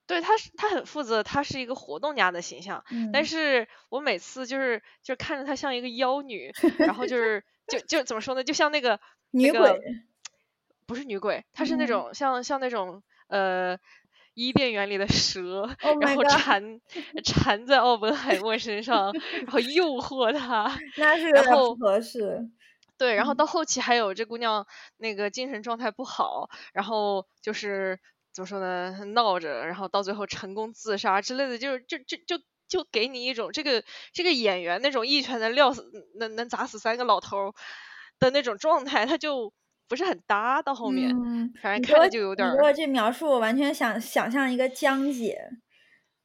[0.06, 2.84] 对，她是她很负责，她是一个活动家的形象。
[2.92, 9.00] 嗯，但是我每次就是就看着她像一个妖女，然后就 是就就怎么说呢，就像那个
[9.32, 9.80] 女那个鬼
[10.86, 13.78] 不是女鬼，她是那嗯种像像那种呃
[14.34, 16.80] 伊甸园里的蛇，，Oh 然后 缠
[17.24, 19.12] 缠在奥本海默身上，
[19.44, 20.78] 然后诱惑他。
[20.96, 22.48] 那是后合适。
[22.98, 24.66] 对，然后嗯到后期还有这姑娘
[24.96, 27.98] 那个精神状态不好，然后就是
[28.32, 37.52] 怎么说呢，闹着，然后到最后成功自杀之类的，就是就就就就给你一种这个这个演员那种一拳能撂死能能砸死三个老头儿
[38.18, 39.52] 的那种状态，他就
[39.88, 45.38] 不是很搭到后面，嗯，反正看着就有点儿你给我这描述，我完全想想象一个江姐。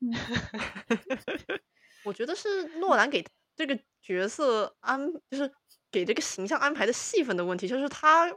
[2.04, 5.00] 我觉得是诺兰给这个角色安，
[5.30, 5.50] 就是
[5.90, 7.68] 给这个形象安排的戏份的问题。
[7.68, 8.30] 就是他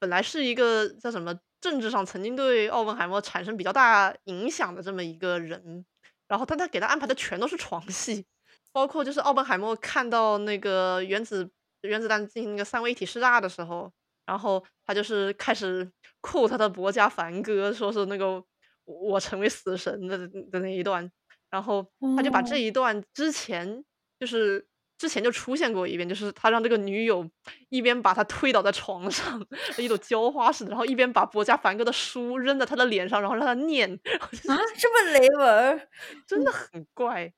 [0.00, 5.86] 本来是一个叫什么政治上曾经对奥本海默产生比较大影响的这么一个人，
[6.26, 8.26] 然后但他给他安排的全都是床戏，
[8.72, 11.48] 包括就是奥本海默看到那个原子
[11.82, 13.92] 原子弹进行那个三位一体试炸的时候，
[14.26, 18.42] 然后他就是开始酷他的伯家凡哥，说是那个
[18.84, 20.16] 我成为死神的
[20.50, 21.10] 的那一段，
[21.50, 23.84] 然后他就把这哦一段之前
[24.18, 24.66] 就是
[24.96, 27.28] 之前就出现过一遍，就是他让这个女友
[27.68, 29.44] 一边把他推倒在床上，
[29.76, 33.90] 一朵浇花似的，然后一边把伯家凡哥的书扔在他的脸上，然后让他念。
[34.48, 35.88] 啊，这么雷文，
[36.26, 37.32] 真的很怪。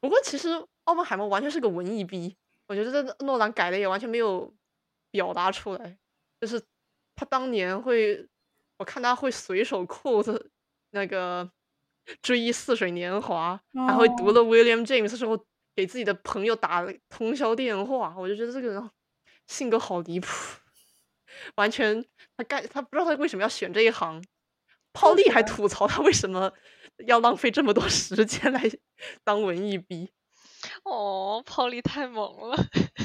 [0.00, 0.50] 不过其实
[0.84, 4.52] 奥本海默完全是个文艺逼，我觉得这诺兰改的也完全没有
[5.10, 5.98] 表达出来，
[6.40, 6.62] 就是
[7.14, 8.26] 他当年会，
[8.78, 10.48] 我看他会随手 quote
[10.90, 11.50] 那个。
[12.22, 15.38] 追忆似水年华，还会读了 William James 之后
[15.76, 18.90] 给自己的朋友打了通宵电话，我就觉得这个人
[19.46, 20.26] 性格好离谱，
[21.56, 22.02] 完全
[22.34, 24.24] 他干他不知道他为什么要选这一行。
[24.94, 26.50] 泡利还吐槽他为什么
[27.06, 28.62] 要浪费这么多 时间来
[29.22, 30.10] 当文艺逼。
[30.84, 32.56] 哦，泡利太猛了。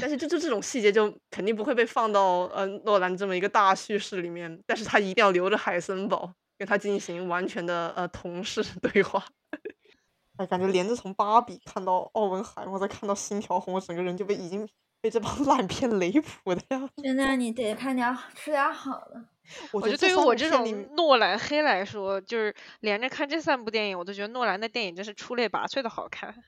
[0.04, 6.34] 但是就就这种细节就肯定不会被放到呃诺兰这么一个大叙事里面，但是他一定要留着海森堡。
[6.58, 9.24] 跟他进行完全的呃同事对话，
[10.36, 14.68] 哎，感觉连着从芭比看到奥文海默，再看到星条红，我整个人就被已经
[15.00, 16.88] 被这帮 烂片雷谱的呀！
[17.02, 19.24] 现在你得看点吃点好的。
[19.72, 26.44] 我觉得对于我这种诺兰黑来说，就是连着看这三部电影，我都觉得诺兰的电影真是出类拔萃的好看。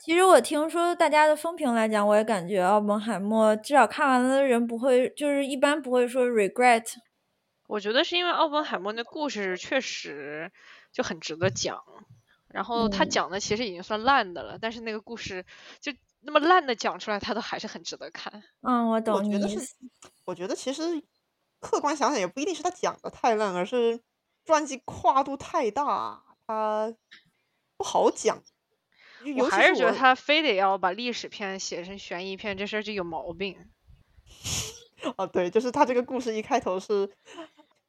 [0.00, 6.84] 其实我听说大家的风评来讲，我也感觉奥本海默至少看完了的人不会，就是一般不会说 regret。
[7.68, 10.50] 我觉得是因为奥本海默那故事确实
[10.92, 11.82] 就很值得讲，
[12.48, 15.44] 然后他讲的其实已经算烂的了，但是那个故事
[15.80, 18.42] 就那么烂的讲出来，他都还是很值得看。
[18.62, 19.14] 嗯，我懂。
[19.14, 19.58] 我觉得是，
[20.24, 20.82] 我觉得其实
[21.60, 24.00] 客观想想也不一定是他讲的太烂，而是
[24.44, 26.92] 传记跨度太大，他
[27.76, 28.42] 不好讲。
[29.38, 33.56] 我还是觉得他非得要把历史片写成悬疑片，这事儿就有毛病。
[35.16, 37.10] 哦，对，就是他这个故事一开头是。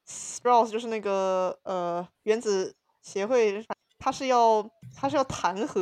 [0.10, 3.62] Sprouse 就是那个呃原子协会，
[4.00, 4.66] 他是要
[4.96, 5.82] 他是要弹劾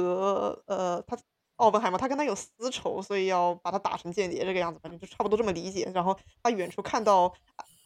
[0.65, 1.15] 呃他
[1.57, 5.91] 奥本海默，他跟他有私仇，所以要把他打成间谍这个样子，反正就差不多这么理解。
[5.93, 7.31] 然后他远处看到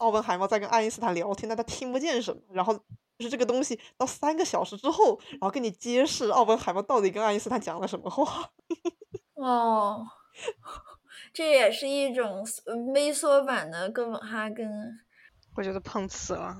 [0.00, 2.42] 奥本海默在跟爱因斯坦聊天，但他听不见什么。
[2.52, 8.50] 然后就是这个东西到三个小时之后，然后跟你揭示奥本海默到底跟爱因斯坦讲了什么话。
[9.34, 10.04] 哦，
[11.32, 12.44] 这也是一种
[12.94, 14.68] 微缩版的哥本哈根。
[15.56, 16.56] 我觉得碰瓷了，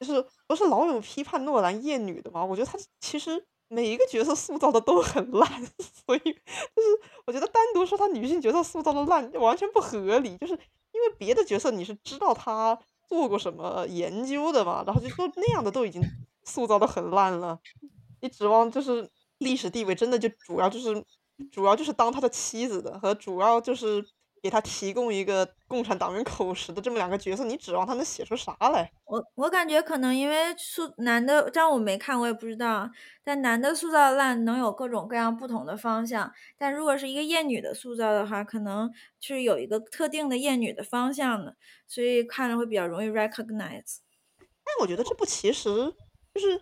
[0.00, 2.44] 就是不是老有批判诺兰厌女的吗？
[2.44, 5.48] 我觉得他其实每一个角色塑造的都很烂，
[6.06, 6.88] 所以就是
[7.26, 10.58] 我觉得单独说他女性角色塑造的烂完全不合理，就是
[10.98, 16.02] 因为别的角色你是知道他做过什么研究的嘛，然后就说那样的都已经
[16.44, 17.58] 塑造的很烂了，
[18.20, 21.04] 你指望就是历史地位真的就主要就是
[21.52, 24.04] 主要就是当他的妻子的和主要就是。
[24.42, 28.90] 给他提供一个共产党员口实的这么两个角色，你指望他能写出啥来？
[29.04, 32.88] 我我感觉可能因为塑男的，这样我没看，我也不知道。
[33.24, 43.98] 但男的塑造烂能有各种各样不同的方向，但如果是一个厌女的塑造的话，可能是有一个特定的厌女的方向的，所以看着会比较容易 recognize。
[44.38, 45.68] 但我觉得这部其实
[46.34, 46.60] 就是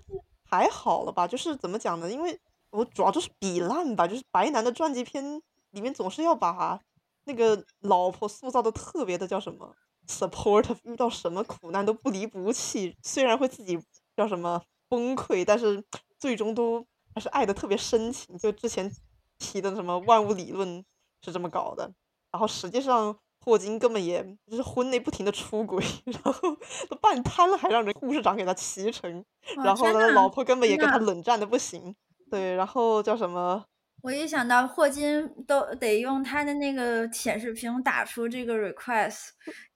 [0.49, 2.11] 还好了吧，就是怎么讲呢？
[2.11, 2.39] 因为
[2.71, 5.23] 我主要就是比烂吧，就是白男的传记片
[5.71, 6.81] 里面总是要把。
[7.27, 9.75] 那个老婆塑造的特别的叫什么
[10.09, 13.79] ？support，遇到什么苦难都不离不弃，虽然会自己
[14.17, 15.83] 叫什么崩溃，但是
[16.19, 18.39] 最终都还是爱的特别深情。
[18.39, 18.91] 就之前
[19.39, 20.85] 提的什么万物理论
[21.23, 21.93] 是这么搞的，
[22.31, 26.57] 然后实际上霍金根本也就是婚内不停的出轨， 然后
[26.89, 29.25] 都半瘫了还让人护士长给他骑乘，
[29.65, 31.95] 然后呢老婆根本也跟他冷战的不行。
[32.31, 33.65] 对，然后叫什么？
[34.07, 39.31] 我一想到霍金都得用他的那个显示屏打出这个 request，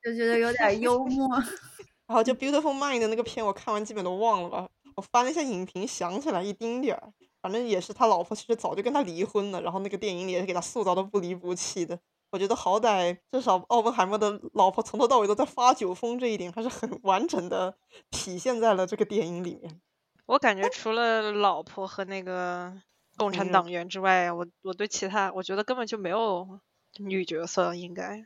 [0.05, 1.28] 就觉得有点幽默。
[2.07, 4.69] 然后就 Beautiful Mind 的那个片，我看完基本都忘了吧。
[4.94, 7.12] 我翻了一下影评，想起来一丁点儿。
[7.43, 9.61] 反正也是他老婆，其实早就跟他离婚了。
[9.62, 11.98] 然后那个电影里也是给他塑造的不离不弃的。
[12.31, 17.74] 我觉得好歹至少奥本海默的老婆从头到尾都在发酒疯，这一点还是很完整的
[18.12, 19.81] 体现在了这个电影里面。
[20.27, 22.81] 我感觉除了老婆和那个。
[23.20, 26.59] 共产党员之外，我我对其他，我觉得根本就没有
[26.97, 28.24] 女角色应该。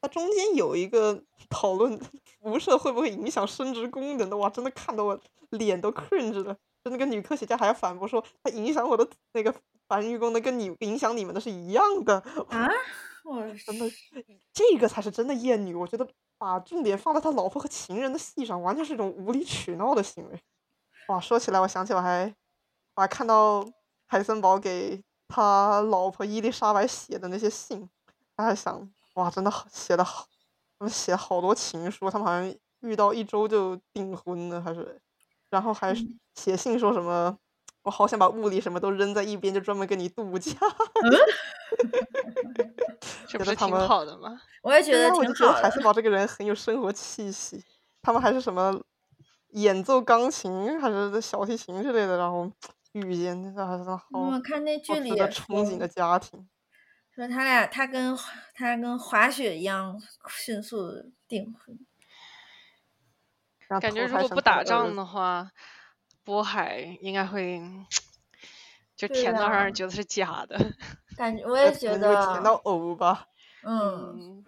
[0.00, 1.96] 它中间有一个讨论
[2.40, 5.18] 辐射会不会影响生殖功能的，哇，真的看得我
[5.50, 6.52] 脸都 cringe 了。
[6.84, 9.54] 就那个女科学家还要反驳说，它影响我的那个
[9.86, 12.18] 繁育功能，跟你影响你们的是一样的。
[12.48, 12.68] 啊，
[13.24, 13.88] 我 真的，
[14.52, 15.72] 这个才是真的厌女。
[15.72, 20.40] 我觉得把重点放在他老婆和情人的戏上，完全是一种无理取闹的行为。
[21.08, 22.34] 哇，说起来，我想起我还
[22.96, 23.64] 我还看到。
[24.06, 27.88] 海森堡给他老婆伊丽莎白写的那些信，
[28.36, 30.26] 他还想，哇，真的好写的好，
[30.78, 35.00] 他们写好多情书，他们好像遇到一周就订婚了，还是，
[35.50, 35.94] 然后还
[36.34, 37.36] 写信说什么，
[37.82, 40.52] 我好想把物理什么都扔在一边，就专门跟你度假。
[43.28, 44.40] 这不是挺觉得他们好的吗？
[44.62, 45.82] 我也觉得挺好就觉得海森。
[45.82, 47.62] 堡这个人很有生活气息。
[48.02, 48.80] 他们还是什么
[49.48, 52.48] 演奏钢琴还是小提琴之类的，然后
[53.00, 56.48] 遇见，这还是好嗯，我看那剧里也憧憬的家庭。
[57.14, 58.16] 说他俩他跟
[58.54, 60.92] 他跟滑雪一样迅速
[61.26, 61.78] 订婚。
[63.80, 65.50] 感觉如果不打仗的话，
[66.24, 67.60] 渤海应该会
[68.94, 70.56] 就甜到让啊人觉得是假的。
[71.16, 73.26] 感觉 我也觉得甜到得，呕吧。
[73.64, 74.44] 嗯，嗯，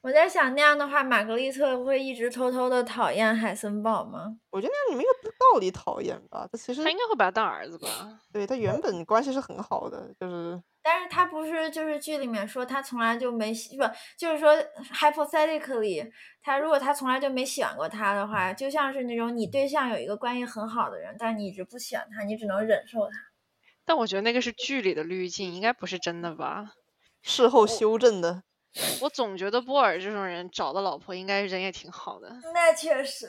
[0.00, 4.38] 我在想那样的话，玛格丽特会一直偷偷的讨厌海森堡吗？
[4.50, 5.08] 我觉得你没有
[5.52, 8.20] 道理讨厌吧，他其实他应该会把他当儿子吧？
[8.32, 13.82] 对他原本关系是很好的，就是但是他不是就是剧里面说他从来就没喜不
[14.16, 14.54] 就是说
[14.94, 16.08] hypothetically，
[16.42, 23.12] 他如果他从来就没喜欢过他的话，就像是那种你对象有一个关系很好的人，但你一直不喜欢他，你只能忍受他。
[23.84, 26.72] 但我觉得那个是剧里的滤镜，应该不是真的吧？
[27.20, 28.44] 事后修正的。
[29.00, 32.28] 我总觉得波尔这种人找的老婆应该人也挺好的。
[32.54, 33.28] 那确实，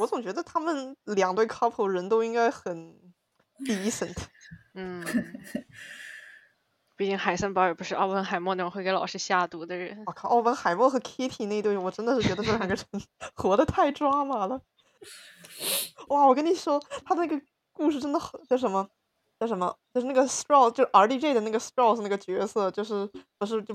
[0.00, 2.94] 我总觉得他们两对 couple 人都应该很
[3.66, 4.16] decent。
[4.74, 5.04] 嗯，
[6.96, 10.02] 毕竟海森堡也不是奥本海默那种会给老师下毒的人。
[10.06, 12.78] 我靠，奥本海默和 Kitty 那对，我真的是觉得这两个人
[13.34, 14.60] 活得太抓马了。
[16.08, 17.40] 哇，我跟你说，他那个
[17.72, 18.88] 故事真的很叫什么？
[19.38, 19.76] 叫什么？
[19.92, 23.08] 就是那个 Strauss，就是 RDJ 的那个 Strauss 那个角色，就是
[23.38, 23.74] 不是就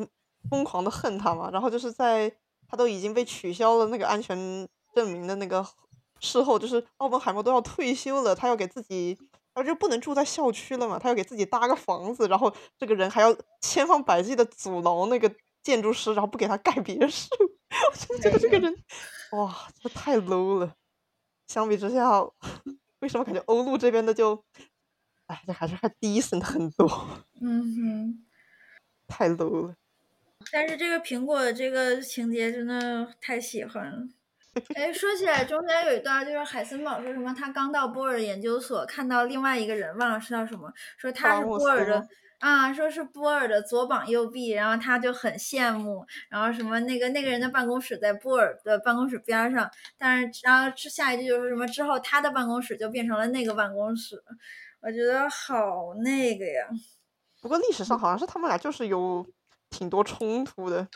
[0.49, 1.49] 疯狂的恨他嘛？
[1.51, 2.31] 然后就是在
[2.67, 4.37] 他都已经被取消了那个安全
[4.93, 5.65] 证明的那个
[6.19, 9.17] 事后，就是奥本海默都要退休了，他要给自己，
[9.53, 17.27] 他就不能住在校区了嘛，他要给自己搭个房子，然后这个人还要千方百计的阻挠那个建筑师，然后不给他盖别墅。
[18.09, 18.73] 我就觉得这个人，
[19.33, 20.73] 哇，这太 low 了。
[21.47, 22.21] 相比之下，
[22.99, 24.43] 为什么感觉欧陆这边的就，
[25.27, 26.87] 哎，这还是还 decent 很多，
[27.41, 28.25] 嗯哼。
[29.07, 29.75] 太 low 了。
[30.51, 34.07] 但是这个苹果的这个情节真的太喜欢了。
[34.73, 42.07] 哎，说起来，中间有一段就是海森堡说什么，他刚到波尔研究所，看到另外一个人，忘了是叫什么，说他是波尔的
[42.39, 54.23] 啊，说是波尔的左膀右臂，然后他就很羡慕，然后什么那个那个人的办公室在波尔的办公室边上，但是然后之下一句就是什么之后他的办公室就变成了那个办公室，
[54.81, 56.67] 我觉得好那个呀，
[57.41, 59.23] 不过历史上好像是他们俩就是有
[59.69, 60.87] 挺多冲突的，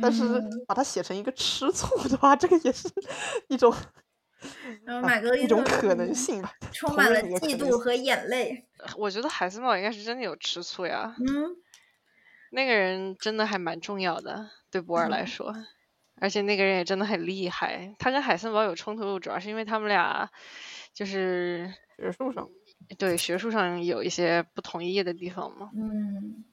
[0.00, 2.88] 但是嗯把它写成一个吃醋的话，这个也是
[3.48, 3.74] 一种
[4.84, 8.66] 然后啊玛格丽一种可能性吧，充满了嫉妒和眼泪，
[8.96, 11.56] 我觉得海森堡应该是真的有吃醋呀，嗯。
[12.52, 15.54] 那个人真的还蛮重要的，对博尔来嗯说。
[16.16, 17.94] 而且那个人也真的很厉害。
[17.98, 20.28] 他跟海森堡有冲突，主要是因为他们俩
[20.92, 22.48] 就是学术上。
[22.98, 25.70] 对学术上有一些不同意的地方嘛。
[25.76, 26.44] 嗯，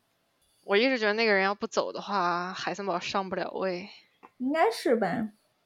[0.67, 3.89] 我一直觉得那个人要不走的话，海森堡上不了位。
[4.37, 5.07] 应该是吧。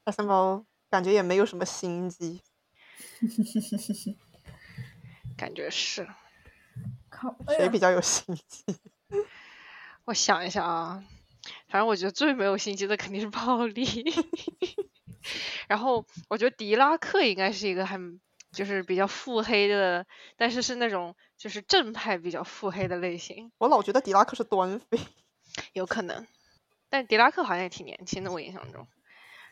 [0.05, 2.41] 海森堡感觉也没有什么心机，
[5.37, 6.07] 感觉是。
[7.09, 8.63] 靠，哎谁比较有心机？
[10.05, 11.03] 我想一下啊，
[11.67, 13.85] 反正我觉得最没有心机的肯定是暴力。
[15.67, 17.97] 然后我觉得狄拉克应该是一个还
[18.51, 20.05] 就是比较腹黑的，
[20.37, 24.99] 但是是那种就是正派比较腹黑的类型，我老觉得狄拉克是端妃，
[25.73, 26.27] 有可能。
[26.89, 28.87] 但狄拉克好像也挺年轻的，我印象中。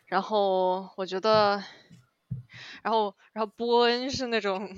[0.04, 1.64] 然后我觉得，
[2.82, 4.76] 然后然后波恩是那种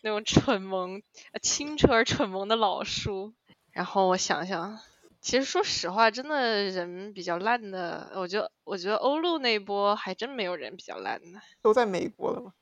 [0.00, 1.02] 那种蠢萌、
[1.32, 3.34] 呃清澈而蠢萌的老叔。
[3.70, 4.80] 然后我想想，
[5.20, 12.52] 其实说实话，真的人比较烂的，我觉得我觉得欧陆那一波还真没有人比较烂的，都在美国了嘛。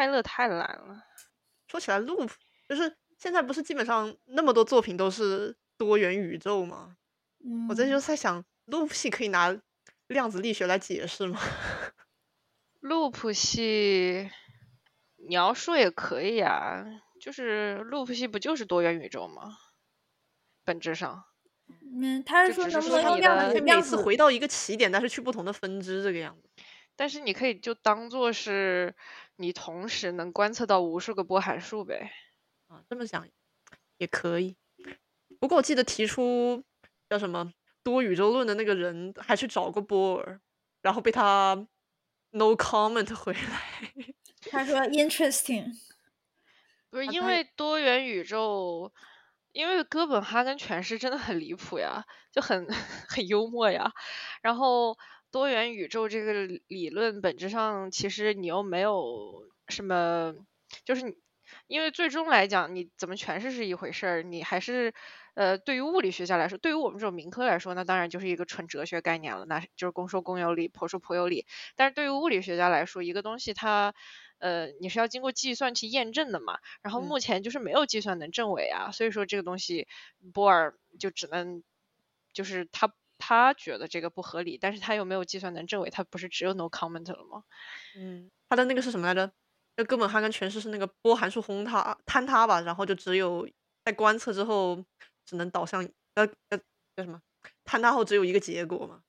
[0.00, 1.04] 泰勒太懒了。
[1.68, 2.30] 说起来，Loop
[2.66, 6.96] 就是现在不是基本上那么多作品都是多元宇宙吗？
[7.44, 9.54] 嗯，我这就在想，Loop 系可以拿
[10.06, 11.38] 量子力学来解释吗？
[12.80, 14.30] loop 系，
[15.16, 16.82] 你要说也可以啊，
[17.20, 19.54] 就是 loop 系不就是多元宇宙吗？
[20.64, 21.24] 本质上，
[22.00, 26.48] 嗯，他是就只是说能不能说你的用量子可以量子每次回到一个起点，但是去不同的分支这个样子。
[26.96, 28.94] 但是你可以就当做是
[29.40, 32.12] 你同时能观测到无数个波函数呗。
[32.68, 33.26] 啊，这么想
[33.96, 34.56] 也可以。
[35.40, 36.62] 不过我记得提出
[37.08, 37.52] 叫什么
[37.82, 40.40] 多宇宙论的那个人，还去找过波尔，
[40.82, 41.66] 然后被他
[42.30, 43.40] no comment 回来。
[44.50, 45.64] 他说 interesting，
[46.90, 48.92] 不是因为多元宇宙，
[49.52, 52.66] 因为哥本哈根诠释真的很离谱呀，就很
[53.08, 53.92] 很幽默呀。
[54.42, 54.96] 然后
[55.30, 60.34] 多元宇宙这个理论本质上其实你又没有什么，
[60.84, 61.14] 就是你
[61.66, 64.92] 因为最终来讲，你怎么诠释是一回事儿，你还是
[65.34, 71.46] 呃，对于物理学家来说，对于我们这种民科来说，那当然就是一个纯哲学概念了，那就是公说公有理，婆说婆有理。
[71.76, 73.94] 但是对于物理学家来说，一个东西它
[74.38, 79.86] 呃，你是要经过计算去验证的嘛，然后嗯目前就是没有计算能证伪啊，所以说这个东西
[80.32, 81.62] 波尔就只能
[82.32, 87.44] 就是他他觉得这个不合理，但是他又没有计算能证伪，他不是只有 no comment 了吗？
[87.96, 89.30] 嗯，他的那个是什么来着？
[89.76, 93.48] 那哥本哈根诠释是那个波函数轰塌坍塌吧，然后就只有
[93.84, 94.84] 在观测之后
[95.24, 95.82] 只能导向
[96.14, 96.58] 呃呃
[96.96, 97.22] 叫什么？
[97.64, 99.02] 坍塌后只有一个结果嘛，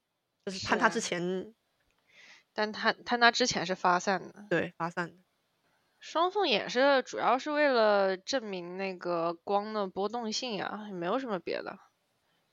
[0.46, 1.54] 就是是坍塌之啊前
[2.54, 4.46] 但他他那之前是发散的。
[4.50, 5.16] 对发散的。
[6.00, 11.78] 双缝衍射主要是为了证明那个光的波动性呀，也没有什么别的。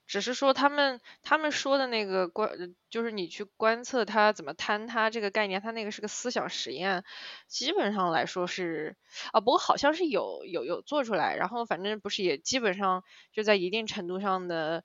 [0.09, 7.03] 只是说他们他们说的那个观，呃就是你去观测它怎么坍塌这个概念，它那个是个思想实验，
[7.47, 8.97] 基本上来说是
[9.31, 14.83] 啊，不过好像是有有有做出来，然后反正不是也基本上就在一定程度上的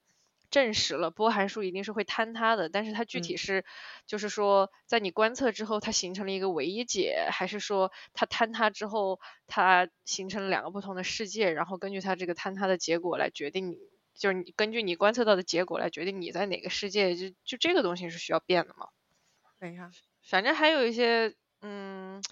[0.51, 3.65] 证实了波函数一定是会坍塌的，但是它具嗯体是
[4.07, 13.79] 就是说在你观测之后它形成了一个唯一解，还是说它坍塌之后它形成了两个不同的世界，然后根据它这个坍塌的结果来决定你。
[14.15, 18.89] 就是你根据你观测到的结果来决定你在哪个世界，就就这个东西是需要变的嘛。
[19.59, 19.91] 等一下，
[20.29, 22.23] 反正还有一些，嗯，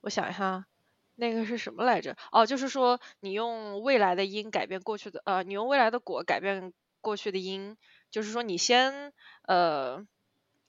[0.00, 0.66] 我想一下，
[1.14, 2.16] 那个是什么来着？
[2.32, 7.76] 哦，就是说你用未来的因改变过去的，呃，你用未来的果改变过去的因，
[8.10, 10.06] 就是说你先，呃，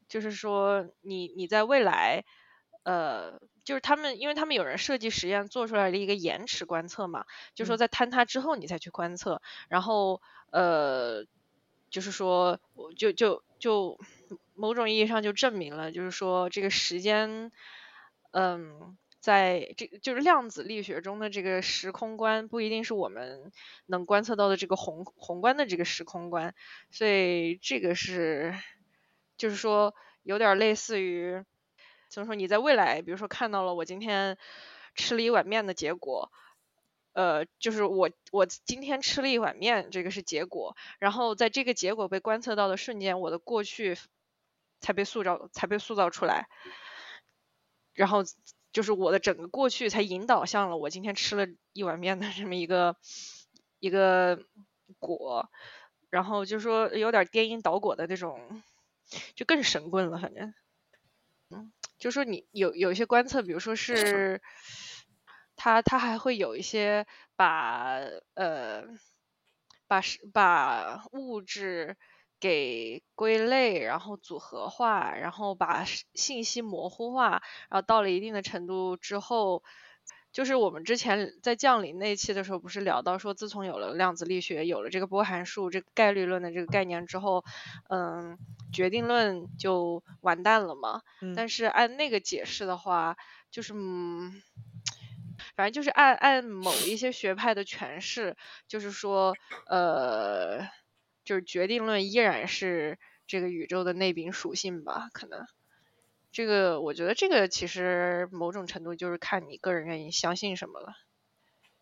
[0.08, 2.24] 就是说你你在未来，
[2.84, 10.22] 呃，就是他们，因为他们有人设计实验做出来的一个延迟观测嘛，就说嗯在坍塌之后你再去观测，然后
[10.52, 11.26] 呃，
[11.90, 14.00] 就是说我就就就
[14.56, 17.52] 某种意义上就证明了，就是说这个时间，
[18.32, 18.98] 嗯。
[19.20, 23.52] 在这就是量子力学中的这个时空观，不一定是我们
[23.86, 26.56] 能观测到的这个宏宏观的这个时空观，
[26.92, 28.54] 所以这个是，
[29.36, 31.44] 就是说有点类似于，
[32.10, 32.36] 所以说？
[32.36, 34.38] 你在未来，比如说看到了我今天
[34.96, 36.32] 吃了一碗面的结果，
[37.14, 43.98] 呃，就是我我今天吃了一碗面，这个是结果，然后在这个结果被观测到的瞬间，我的过去
[44.80, 46.48] 才被塑造才被塑造出来，
[47.94, 48.24] 然后
[48.72, 52.96] 就是我的整个过去才引导向了我今天吃了一碗面的这么一个
[53.80, 54.40] 一个
[55.00, 55.50] 果，
[56.10, 58.62] 然后就说有点颠因倒果的那种，
[59.36, 60.54] 就更神棍了，反正，
[61.98, 64.42] 就说你有有一些观测，比如说是，
[65.56, 67.06] 它它还会有一些
[67.36, 68.00] 把
[68.36, 68.84] 呃
[69.88, 70.02] 把
[70.34, 71.98] 把物质
[72.40, 79.64] 给归类，然后组合化，然后把信息模糊化，然后到了一定的程度之后。
[80.38, 87.44] 就是我们之前在降临那一期的时候，不是聊到说，自从有了量子力学，有了这个波函数、这个概率论的这个概念之后，
[87.90, 88.38] 嗯，
[88.72, 91.02] 决定论就完蛋了嘛。
[91.24, 93.18] 嗯但是按那个解释的话，
[93.50, 94.44] 就是嗯，
[95.56, 98.38] 反正就是按按某一些学派的诠释，
[98.68, 99.34] 就是说，
[99.68, 100.68] 呃，
[101.26, 105.48] 就是决定论依然是这个宇宙的内禀属性吧，可能。
[106.38, 110.94] 这个我觉得这个其实某种程度就是看你个人愿意相信什么了。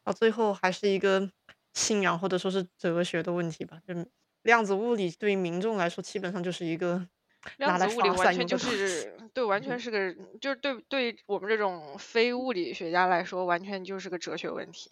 [0.01, 1.29] 到最后还是一个
[1.73, 3.81] 信仰或者说是哲学的问题吧。
[3.85, 3.93] 就
[4.43, 7.05] 量子物理对于民众来说，基本上就是一个
[7.57, 8.57] 量子物理完全就。
[8.57, 14.89] 是对，完全是个就是对对我们这种非物理学家来说，完全就是个哲学问题。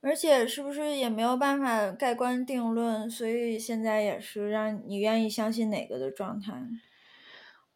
[0.00, 6.62] 而且是不是也没有办法盖棺定论，所以现在也是让你愿意相信哪个的状态。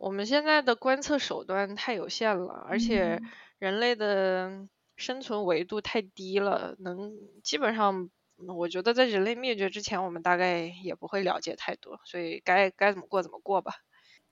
[0.01, 4.67] 我们现在的观测手段太有限了，而且嗯人类的
[4.97, 7.13] 生存维度太低了，能
[7.45, 8.09] 基本上，
[8.49, 13.75] 我觉得在人类灭绝之前，我们大概也不会了解太多，所以该该怎么过怎么过吧。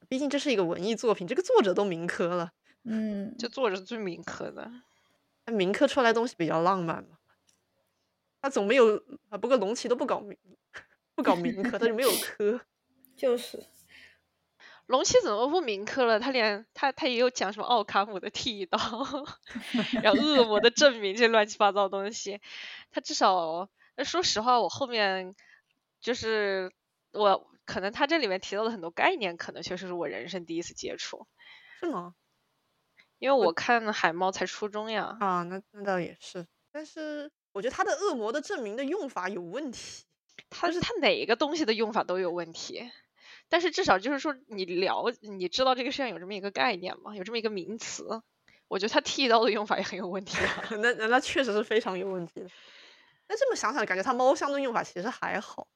[0.09, 2.53] 毕竟这是一个文艺作品，这个作者都民科了，
[2.85, 4.73] 嗯，这作者最民科的，
[5.45, 7.19] 那民科出来东西比较浪漫嘛。
[8.41, 8.97] 他总没有
[9.29, 10.35] 啊，不过龙骑都不搞民，
[11.15, 12.59] 不搞民科，他就没有 科。
[13.15, 13.67] 就是
[14.89, 16.19] 龙七怎么不民科了？
[16.19, 18.79] 他连他他也有讲什么奥卡姆的剃刀，
[20.03, 22.41] 然后恶魔的证明这乱七八糟东西，
[22.91, 25.37] 他至少，呃说实话，我后面
[26.01, 26.73] 就是
[27.13, 31.27] 我可能他这里面提到的很多概念，可能确实是我人生第一次接触，
[31.81, 32.15] 是吗？
[33.19, 35.19] 因为我看海猫才初中呀。
[35.21, 40.05] 啊，那那倒也是，但是我觉得他的恶魔的证明的用法有问题。
[40.49, 42.91] 他是他哪一个东西的用法都有问题，
[43.49, 47.17] 但是至少就是说你了，你知道这个世界上有这么一个概念吗？
[47.17, 48.23] 有这么一个名词，
[48.69, 50.37] 我觉得他剃刀的用法也很有问题
[50.83, 52.51] 那那确实是非常有问题的。
[53.29, 55.69] 那这么想想，感觉它猫箱的用法其实还好。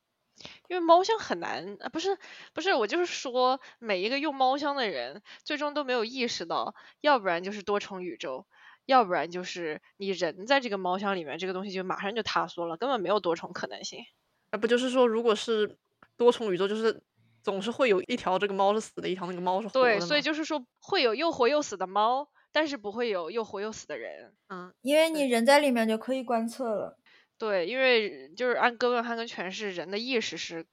[0.69, 2.19] 因为猫箱很难啊，不是
[2.55, 8.47] 不是，我就是说每一个用猫箱的人，最终都没有意识到，要不然就是多重宇宙，
[8.86, 14.05] 要不然就是你人在这个猫箱里面，这个东西就马上就塌缩了，根本没有多重可能性。
[14.51, 15.77] 那不就是说，如果是
[16.16, 17.03] 多重宇宙，就是
[17.43, 19.81] 总是会有一条这个猫是死的，一条那个猫是活的。
[19.81, 24.32] 对，所以就是说会有又活又死的猫，但是不会有又活又死的人。
[24.48, 26.98] 嗯，因为你人在里面就可以观测了。
[27.39, 30.64] 对，因为就是按哥本哈根诠释，人的意识是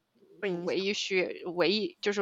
[0.42, 2.22] 唯一需唯一就是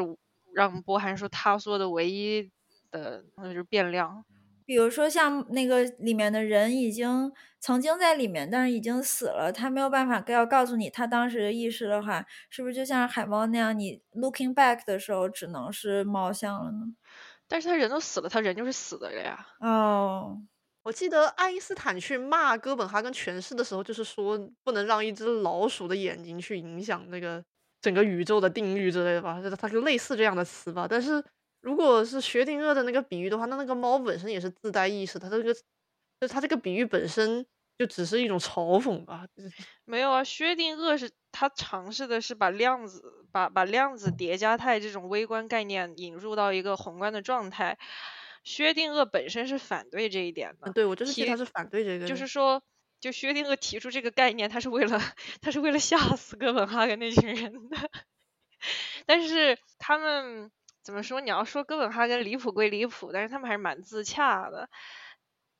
[0.53, 2.49] 让波函数塌缩的唯一
[2.89, 4.23] 的那就是变量。
[4.67, 7.31] 比如说像那个里面的人已经
[7.61, 16.79] 曾经在里面，但是已经死了，他没有办法要告诉你他当时的意识的话，是不是就像海猫那样，你 looking back 的时候只能是猫像了呢？
[17.47, 19.47] 但是他人都死了，他人就是死的了呀。
[19.61, 20.47] 哦。
[20.83, 27.43] 我记得爱因斯坦去骂哥本哈根诠释的时候，就是说不能让一只老鼠的眼睛去影响那个
[27.81, 30.87] 整个宇宙的定律之类的吧，它就类似这样的词吧。
[30.89, 31.21] 但是
[31.61, 37.45] 如果是薛定谔的那个比喻的话，那那个猫本身也是自带意识，它这个就它这个比喻本身
[37.77, 39.25] 就只是一种嘲讽吧。
[39.85, 47.77] 没有啊，薛定谔是他尝试的是把量子把把量子叠加态这种微观概念引入到一个宏观的状态。
[48.43, 52.63] 薛定谔本身是反对这一点的，对我就是记他是反对这个，就是说，
[53.01, 55.01] 就薛定谔提出这个概念，他是为了
[55.41, 57.77] 他是为了吓死哥本哈根那群人的。
[59.05, 60.49] 但是他们
[60.87, 61.19] 怎么说？
[61.19, 64.69] 你要说哥本哈根离谱归离谱，但是他们还是蛮自洽的。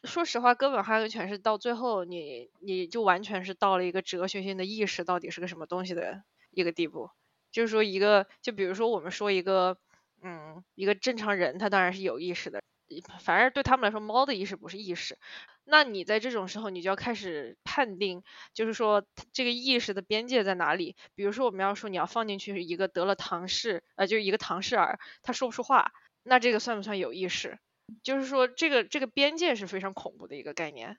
[0.06, 7.10] 说实话，哥本哈根全是到最后，你你就完全是到了一个哲学性的意识到底是个什么东西的一个地步。
[7.52, 9.78] 就是说，一个就比如说我们说一个，
[10.24, 12.62] 嗯，一个正常人，他当然是有意识的。
[13.20, 15.18] 反而对他们来说，猫的意识不是意识。
[15.70, 18.24] 那你在这种时候，你就要开始判定，
[18.54, 20.96] 就是说这个意识的边界在哪里。
[21.14, 25.92] 比如说，我们要说你要放进去一个得了唐氏，呃，就是一个唐氏儿，他说不出话，
[26.24, 27.60] 那这个算不算有意识？
[28.02, 30.98] 就是说，这个这个边界是非常恐怖的一个概念。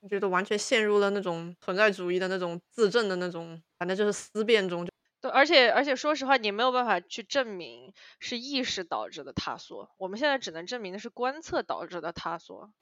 [0.00, 4.88] 我觉得完全陷入了那种存在主义的那种自证的那种，反正就是思辨中。
[5.20, 9.90] 对，而且而且说实话，你没有办法去证明是意识导致的塌缩。
[9.98, 12.72] 我们现在只能证明的是观测导致的塌缩。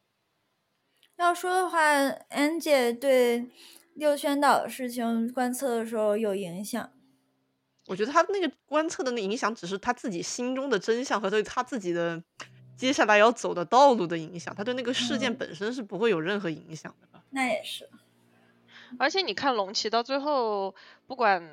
[1.18, 1.80] 要说的话，
[2.30, 3.48] 安姐对
[3.94, 6.90] 六宣岛的事情观测的时候有影响。
[7.86, 12.22] 我觉得他那个观测的那影响，只是他自己心中的真相和对他自己的
[12.76, 14.54] 接下来要走的道路的影响。
[14.54, 17.20] 他对那个事件本身是不会有任何影响的。
[17.30, 17.88] 那也是。
[18.98, 20.74] 而且你看龙骑到最后，
[21.06, 21.50] 不管。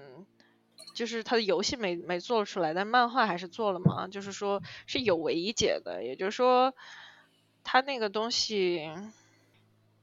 [0.93, 4.07] 就是他的游戏没没做出来，但漫画还是做了嘛。
[4.07, 6.73] 就是说是有唯一解的，也就是说
[7.65, 8.89] 他那个东西，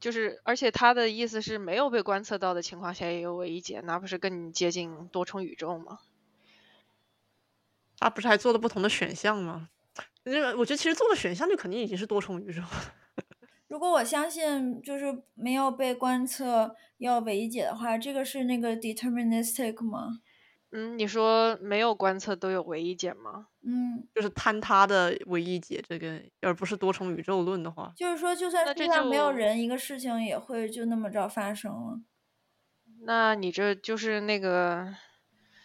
[0.02, 6.00] 就是而且他的意思是没有被观测到的情况下也有唯一解，那不是更接近多重宇宙吗？
[8.00, 9.68] 他不是还做了不同的选项吗？
[10.24, 12.60] 那个我觉得其实做了选项就肯定已经是多重宇宙。
[13.68, 20.18] 如果我相信就是没有被观测要唯一解的话，这个是那个 deterministic 吗？
[20.72, 23.46] 嗯，你说没有观测都有唯一解吗？
[23.64, 32.01] 嗯，就是坍塌的唯一解，这个而不是多重宇宙论的话，就是说，就算世界上没有人，一个事情也会就那么着发生了。
[33.05, 34.94] 那你这就是那个，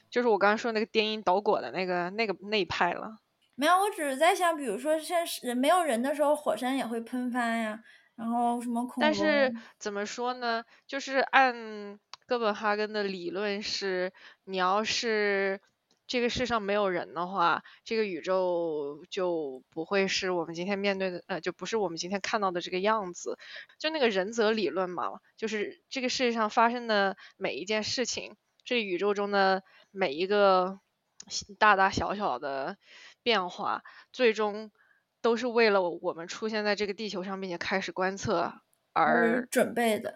[0.09, 3.17] 就是我刚刚说那个颠因倒果的那个那个那一派了。
[3.55, 7.79] 没有，我只是在想，比如说现在人没有人的时候，火山也会喷发呀，
[8.15, 9.01] 然后什么恐龙。
[9.01, 10.63] 但是怎么说呢？
[10.85, 11.99] 就是按。
[12.27, 14.11] 哥本哈根的理论是，
[14.43, 15.61] 你要是
[16.07, 23.37] 这个世上没有人的话，这个宇宙就不会是我们今天面对的，呃，就不是我们今天看到的这个样子。
[23.77, 30.79] 就那个人则理论嘛，就是这个世界上发生的每一件事情，这宇宙中的每一个
[31.59, 32.77] 大大小小的
[33.21, 34.71] 变化，最终
[35.21, 38.53] 都是为了我们出现在这个地球上，并且开始观测
[38.93, 40.15] 而准备的。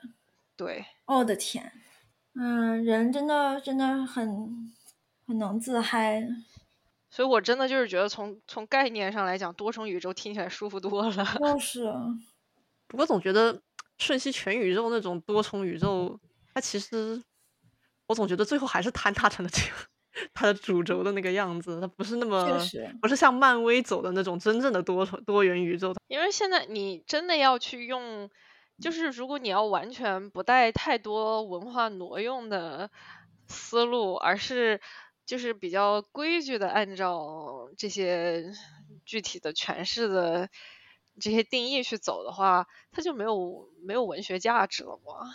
[0.56, 1.72] 对，我的天。
[2.34, 4.72] 嗯，人真的真的很
[5.32, 6.22] 很能自嗨，
[7.10, 11.12] 所以我真的就是觉得从从概念上来讲，多重宇宙听起来舒服多了。
[11.40, 11.90] 就是，
[12.88, 13.62] 不过总觉得
[13.98, 16.20] 瞬息全宇宙那种多重宇宙，
[16.54, 17.24] 它其实
[18.08, 19.76] 我总觉得最后还是坍塌成了这样，
[20.34, 22.60] 它的主轴的那个样子，它不是那么
[23.02, 25.94] 不是像漫威走的那种真正的多重多元宇宙。
[26.10, 28.30] 因为现在你真的要去用。
[28.82, 32.90] 就是如果你要完全不带太多文化挪用的
[33.48, 34.82] 思路，而是
[35.26, 38.52] 就是比较规矩的按照这些
[39.06, 40.50] 具体的诠释的
[41.20, 45.32] 这些定义去走的话，它就没有没有文学价值了嘛。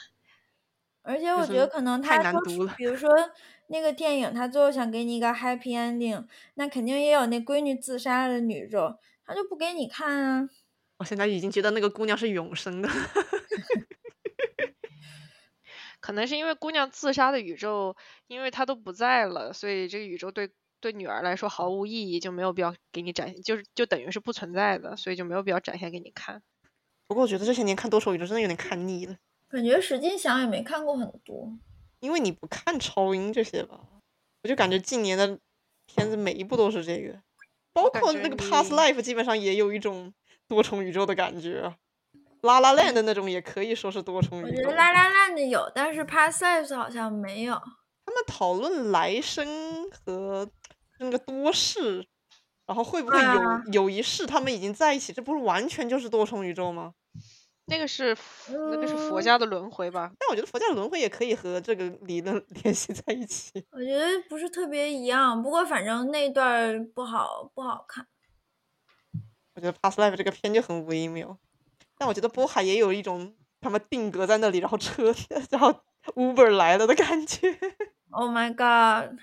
[1.03, 3.09] 而且我觉得可能太难读了比如说
[3.69, 10.49] 那个电影，他最后想给你一个 happy ending，那肯定也有那闺女自杀的女咒，他就不给你看啊。
[10.99, 12.89] 我现在已经觉得那个姑娘是永生的。
[16.07, 17.97] 可能是因为姑娘自杀的宇宙，
[18.29, 26.41] 因为她都不在了，所以这个宇宙对对女儿来说毫无意义，就没有必要给你展现，就是就等于是不存在的，所以就没有必要展现给你看。
[27.09, 29.17] 不过我觉得这些年看多重宇宙真的有点看腻了，
[29.49, 31.53] 感觉使劲想也没看过很多。
[31.99, 33.81] 因为你不看超英这些吧，
[34.45, 35.41] 我就感觉近年的
[35.87, 37.21] 片子每一部都是这个，
[37.73, 40.15] 包括那个 Past Life 基本上也有一种
[40.47, 41.75] 多重宇宙的感觉
[42.47, 42.61] 啊。
[42.61, 44.75] La La Land 的那种也可以说是多重宇宙我觉得。
[44.77, 47.55] 拉拉烂的有，但是 Past Lives 好像没有。
[47.55, 50.49] 他们讨论来生和
[51.01, 52.07] 那个多世，
[52.67, 56.95] 然后会不会有、啊有一世他们已经在一起，这不是完全就是多重宇宙吗？
[57.69, 58.17] 那个是
[58.49, 60.13] 那个是佛嗯家的轮回吧？
[60.21, 63.67] 但我觉得佛家的轮回也可以和这个理论 联系在一起。
[63.73, 68.07] 我觉得不是特别一样，不过反正那段不好不好看。
[69.57, 71.37] 我觉得《Past Life》这个片就很微妙，
[71.99, 75.15] 但我觉得波海也有一种他们定格在那里，然后车
[75.51, 75.75] 然后
[76.15, 77.59] Uber 来了的感觉。
[78.11, 79.19] Oh my god！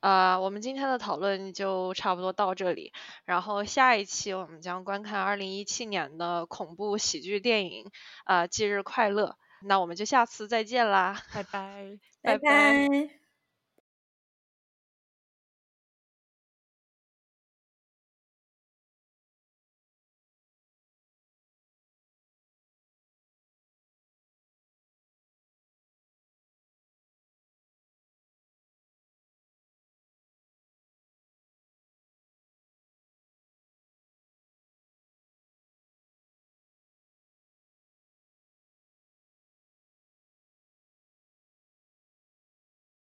[0.00, 2.92] 啊、我们今天的讨论就差不多到这里，
[3.24, 7.84] 然后下一期我们将观看二零一七年的恐怖喜剧电影
[8.24, 9.30] 《啊、忌日快乐》，
[9.66, 11.98] 那我们就下次再见啦，拜拜。
[12.22, 13.17] 拜拜拜